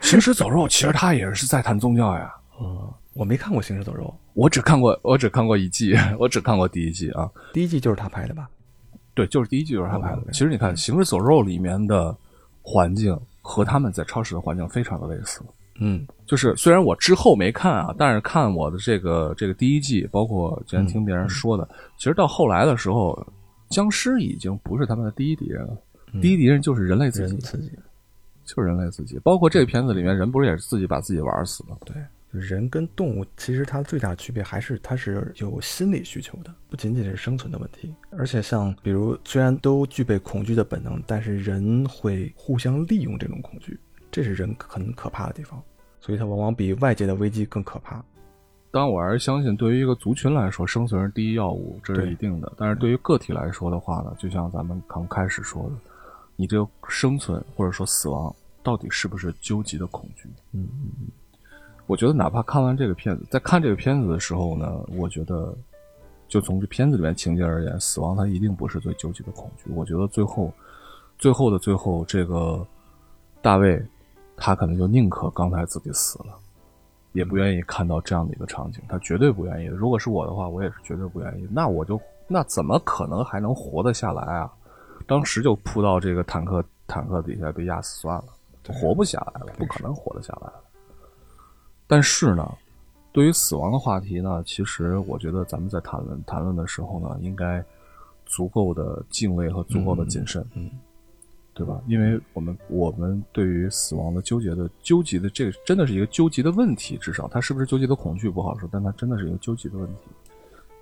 [0.00, 2.30] 行尸走肉其实他也是在谈宗教呀。
[2.60, 4.04] 嗯，我没看过《行尸走肉》，
[4.34, 7.26] 我只看过我只看过一季，我只看过第一季啊。
[7.54, 8.48] 第一季就是他拍的吧？
[9.14, 10.22] 对，就是第一季就是他拍的。
[10.30, 12.14] 其实你看《行尸走肉》里面的
[12.60, 15.40] 环境和他们在超市的环境非常的类似。
[15.78, 21.68] 嗯，就是虽然我之后没看啊，但是看我的这个这个第一季，包括之前听别人说的，
[21.98, 23.26] 其实到后来的时候，
[23.68, 25.76] 僵尸已经不是他们的第一敌人了，
[26.20, 27.70] 第一敌人就是人类自己，自己
[28.44, 29.18] 就是人类自己。
[29.24, 31.76] 包括这个片子里面，人不是也是自己把自己玩死了？
[31.84, 31.96] 对，
[32.30, 37.92] 人跟动物其实它最大的区别还是它是有心理需求的，不仅仅是生存的问题。
[38.12, 43.78] 而且像比如虽然都具备恐惧的本能，但是人会互相利用这种恐惧。
[44.16, 45.62] 这是人很可怕的地方，
[46.00, 48.02] 所以它往往比外界的危机更可怕。
[48.70, 52.50] 当然，我还是相信，对于一个族群来说，生存是第一要务，这是一定的。
[52.56, 55.72] 但是对于个体来说的话呢，就像咱们刚开始说的，
[56.34, 60.30] 你这个生存或者说死亡，到底是不是究极的恐惧？
[60.52, 61.08] 嗯嗯嗯。
[61.86, 65.54] 我觉得，哪怕看完这个片子，在看这个片子的时候呢，我觉得，
[66.26, 69.70] 就从这片子里面情节而言，死亡它一定不是最究极的恐惧。
[69.74, 70.50] 我觉得最后，
[71.18, 72.66] 最后的最后，这个
[73.42, 73.84] 大卫。
[74.36, 76.38] 他可能就宁可刚才自己死了，
[77.12, 78.82] 也不愿意看到这样的一个场景。
[78.88, 79.64] 他绝对不愿意。
[79.66, 81.48] 如果是我的话，我也是绝对不愿意。
[81.50, 84.52] 那我就那怎么可能还能活得下来啊？
[85.06, 88.24] 当时就扑到这个坦克坦克底下被压死算了，
[88.64, 90.62] 活不下来了，不可能活得下来了。
[91.86, 92.52] 但是呢，
[93.12, 97.64] 对于死亡的话题呢，其实我觉得咱们在谈论谈论的时候呢，应该
[98.24, 100.44] 足够的敬畏和足够的谨慎。
[100.54, 100.70] 嗯。
[101.56, 101.80] 对吧？
[101.88, 110.02] 因为我们我们对于死亡的纠结的纠结的这个真的是一个纠结的问题，至少它是不是纠结的恐惧不好说，但它真的是一个纠结的问题。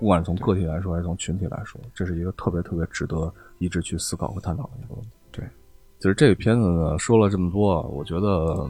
[0.01, 5.11] 不管是从个体来说还是从群体来说，这是一个特别特别值得一直去思考和探讨的一个问题。
[5.31, 5.45] 对，
[6.01, 8.69] 其实这个片子呢说了这么多，我觉得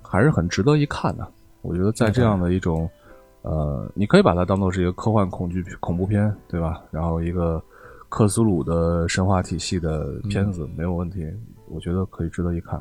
[0.00, 1.26] 还是很值得一看的。
[1.62, 2.88] 我觉得在这样的一种
[3.42, 6.80] 呃，你可以把它当做是一个科幻恐惧恐怖片，对吧？
[6.92, 7.60] 然后一个。
[8.12, 11.26] 克苏鲁的神话体系的片子没有问题，
[11.70, 12.78] 我觉得可以值得一看。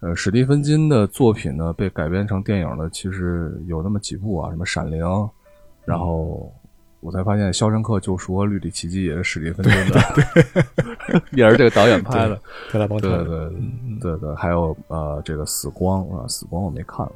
[0.00, 5.04] 呃，史蒂芬金的作品呢，被改编成电影的其实有那么几部啊，什么《闪灵》，
[5.84, 6.52] 然后
[6.98, 12.36] 我才发现《肖申克救赎》和《绿里奇迹》也是史蒂芬金的， 也是这个导演拍的。
[12.72, 13.50] 对对对
[14.00, 17.14] 对对，还有呃，这个《死光》啊，《死光》我没看过。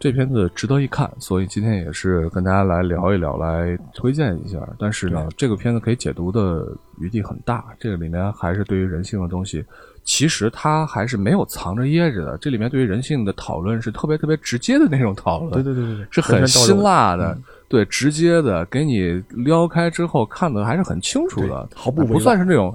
[0.00, 4.58] 这片子值得一看，所以今天也是跟大家来聊一聊，来推荐一下。
[4.78, 6.66] 但是呢，这个片子可以解读的
[6.98, 9.62] 余地很大，这个里面还是对于人性的东西
[10.02, 12.38] 其实它还是没有藏着掖着的。
[12.38, 22.74] 这里面对于人性的讨论是特别特别直接的那种讨论，对对对对对，是很辛辣的，嗯对，直接的，给你撩开之后看的还是很清楚的，毫不不算是那种，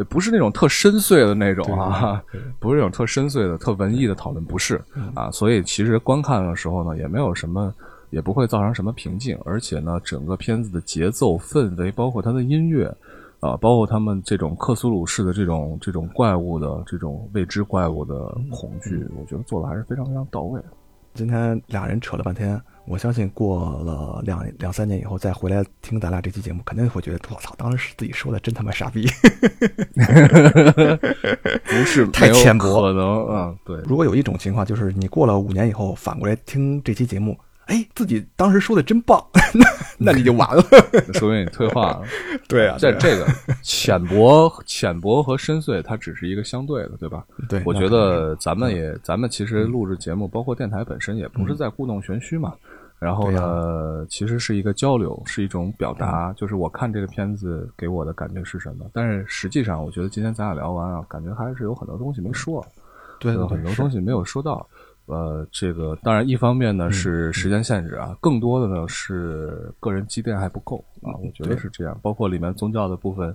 [0.00, 2.22] 对，不是那种特深邃的那种啊，
[2.58, 4.80] 不是那种特深邃的、特文艺的讨论，不是
[5.14, 7.74] 啊，所以其实观看的时候呢，也没有什么，
[8.10, 12.94] 也不会造成什么瓶颈，而且呢，整个片子的节奏、氛围，包括它的音乐。
[13.40, 20.66] 啊，包括他们这种克苏鲁式的这种这种怪物的这种未知怪物的恐惧，我觉得做的还是非常非常到位的。
[21.14, 29.06] 今天俩人扯了半天，我相信过了两两三年以后再回来听咱俩这期节目，肯定会觉得我操，当时自己说的真他妈傻逼。
[31.64, 37.36] 不是 太浅薄可能啊，对，如果有一种情况，就是你过了五年以后反过来听这期节目，
[37.70, 39.64] 哎，自己当时说的真棒， 那
[39.96, 40.62] 那你就完了。
[41.14, 42.02] 说明你退化了。
[42.48, 43.24] 对啊在这个
[43.62, 47.24] 浅薄、浅薄和深邃，它只是一个相对的，对吧？
[47.48, 52.52] 对，我觉得咱们也，咱们其实录制节目，包括电台本身，也不是在故弄玄虚嘛。
[52.98, 56.32] 然后对呢，其实是一个交流，是一种表达。
[56.32, 62.66] 就是我看这个片子给我的感觉是什么，但是实际上，我觉得今天咱俩聊完啊，感觉还是有很多东西没说。
[63.22, 64.66] 有很多东西没有说到。
[65.10, 71.98] 呃，这个当然，一方面嗯呢是时间限制啊，更多的呢是个人积淀还不够啊，我觉得是这样。
[72.02, 73.34] 包括里面宗教的部分，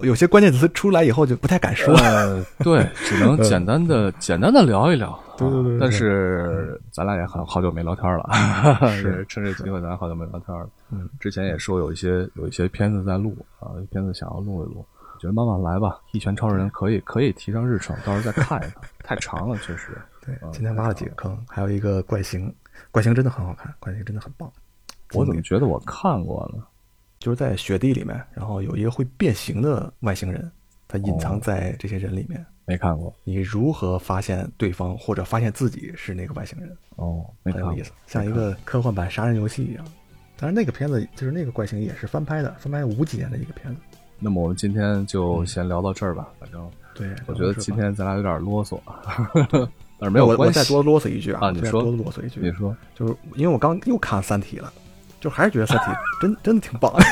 [0.00, 1.94] 有些关键词出来以后就不太敢说。
[1.96, 5.10] 呃，对，只能简单的简单的聊一聊。
[5.10, 8.26] 嗯对对对但是咱俩也很好久没聊天了，
[8.88, 10.66] 是趁这机会，咱俩好久没聊天了。
[10.90, 14.82] 嗯，之前也说有一些有一些片子在录啊，有片子想要录一录。
[15.20, 18.82] 觉得慢慢来吧，《一拳超人》可以可以提上日程，到时候再看一看。
[19.04, 19.90] 太长了，确实。
[20.26, 22.52] 对嗯，今天挖了几个坑，还有一个怪形，
[22.90, 24.52] 怪形真的很好看，怪形真的很棒。
[25.14, 26.62] 我怎么觉得我看过呢？
[27.18, 30.50] 就是在雪地里面，然后有一个会变形的外星人，
[30.88, 32.44] 他隐藏在这些人里面。
[32.68, 39.84] 没看过你如何发现对方或者发现自己是那个外星人，哦，没看过很有意思，像一个科幻版杀人游戏一样。
[40.36, 43.80] 当然，那个片子就是那个怪形也是翻拍的，翻拍五几年的一个片子。
[44.18, 46.28] 那么我们今天就先聊到这儿吧。
[46.40, 48.80] 反正对，我觉得今天咱俩有点啰嗦，
[49.98, 50.58] 但是没有我关系。
[50.58, 54.72] 我再多啰嗦一句啊，啊你说再多啰嗦一句，你说，就是因为我刚又看《三体》了，
[55.20, 55.84] 就还是觉得《三体》
[56.20, 56.92] 真真的挺棒。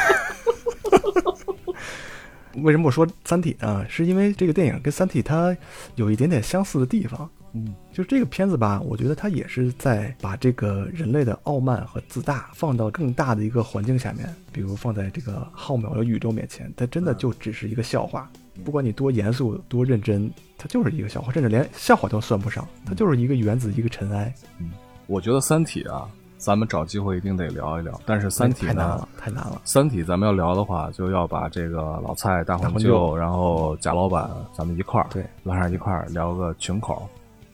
[2.62, 3.84] 为什么我说《三体》呢？
[3.88, 5.56] 是因为这个电影跟《三体》它
[5.96, 7.28] 有一点点相似的地方。
[7.56, 18.28] 嗯，就是这个片子吧，我觉得它也是在把这个人类的傲慢和自大放到更大的一个环境下面，比如放在这个浩渺的宇宙面前，它真的就只是一个笑话。
[18.62, 24.32] 不管你多严肃、多认真，它就是一个笑话，甚至连笑话都算不上，它就是一个原子，一个尘埃。
[24.58, 24.70] 嗯
[25.06, 28.00] 我觉得《三体》啊，咱们找机会一定得聊一聊。
[28.06, 29.60] 但是《三体》太难了，，太难了。
[29.70, 37.06] 《三体》咱们要聊的话，就要把这个老蔡、大大黄舅，黄舅然后贾老板，咱们一块儿对拉上一块儿聊个群口，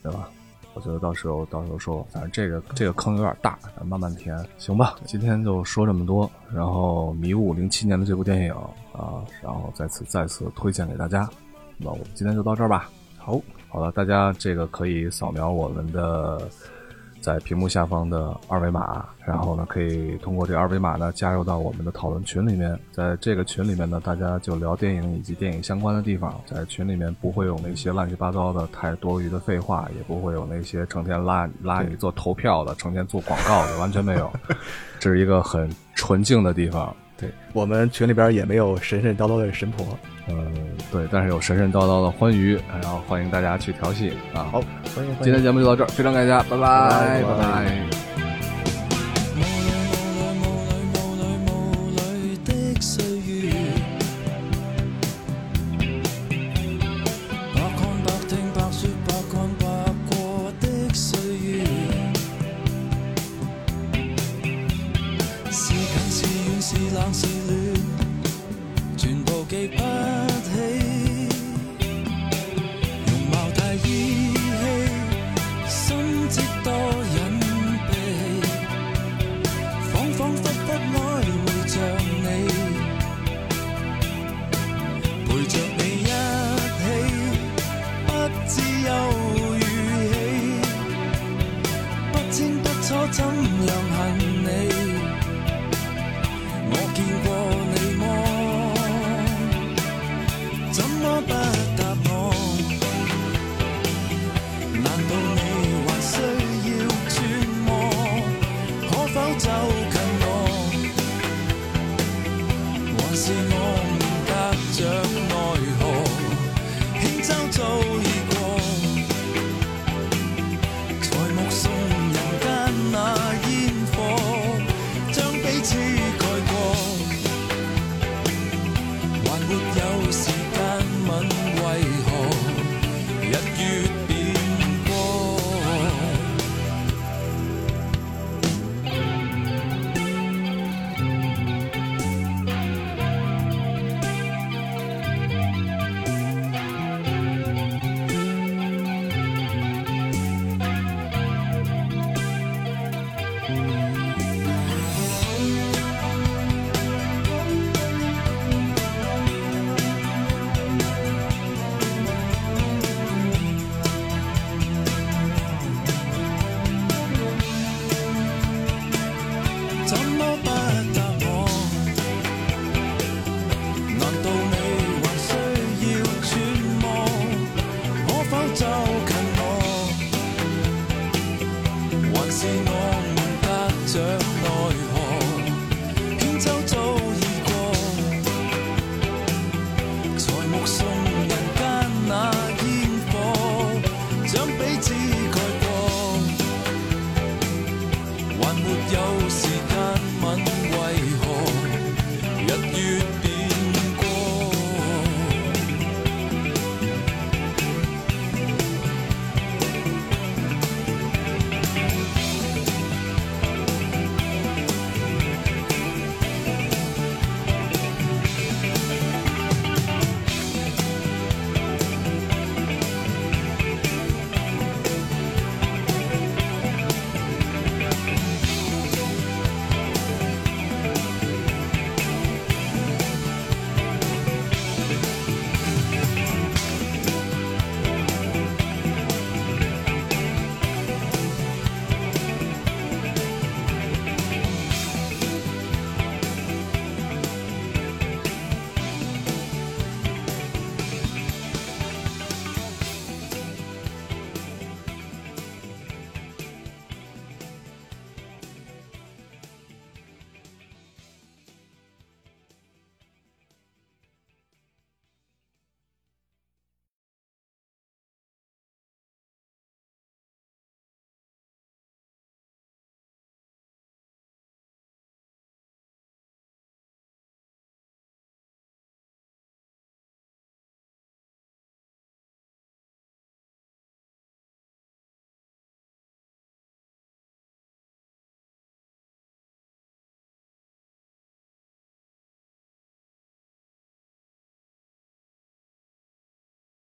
[0.03, 0.29] 对吧？
[0.75, 4.95] 我觉得到时候到时候说，反正这个这个坑有点大，咱慢慢填，行吧？
[5.05, 6.31] 今天就说这么多。
[6.55, 8.55] 然后《迷雾》零七年的这部电影
[8.93, 11.29] 啊，然后再次再次推荐给大家。
[11.77, 12.91] 那我们今天就到这儿吧。
[13.17, 16.41] 好，好了，大家这个可以扫描我们的
[17.21, 22.79] 在屏幕下方的二维码，然后呢，可以通过这二维码呢加入到我们的讨论群里面。
[22.91, 26.41] 在这个群里面呢，大家就聊电影以及电影相关的地方。
[26.47, 34.31] 在群里面不会有那些乱七八糟的太多余的废话，也不会有那些成天拉拉你做投票的、成天做广告的，完全没有。
[34.99, 36.95] 这是一个很纯净的地方。
[37.21, 39.87] 对我们群里边也没有神神叨叨的神婆。
[40.27, 40.35] 呃，
[40.93, 44.45] 对，但是有神神叨叨的欢愉，然后欢迎大家去调戏啊。
[44.51, 44.63] 好。
[45.21, 48.10] 今天节目就到这儿，非常感谢，拜拜，拜拜拜拜。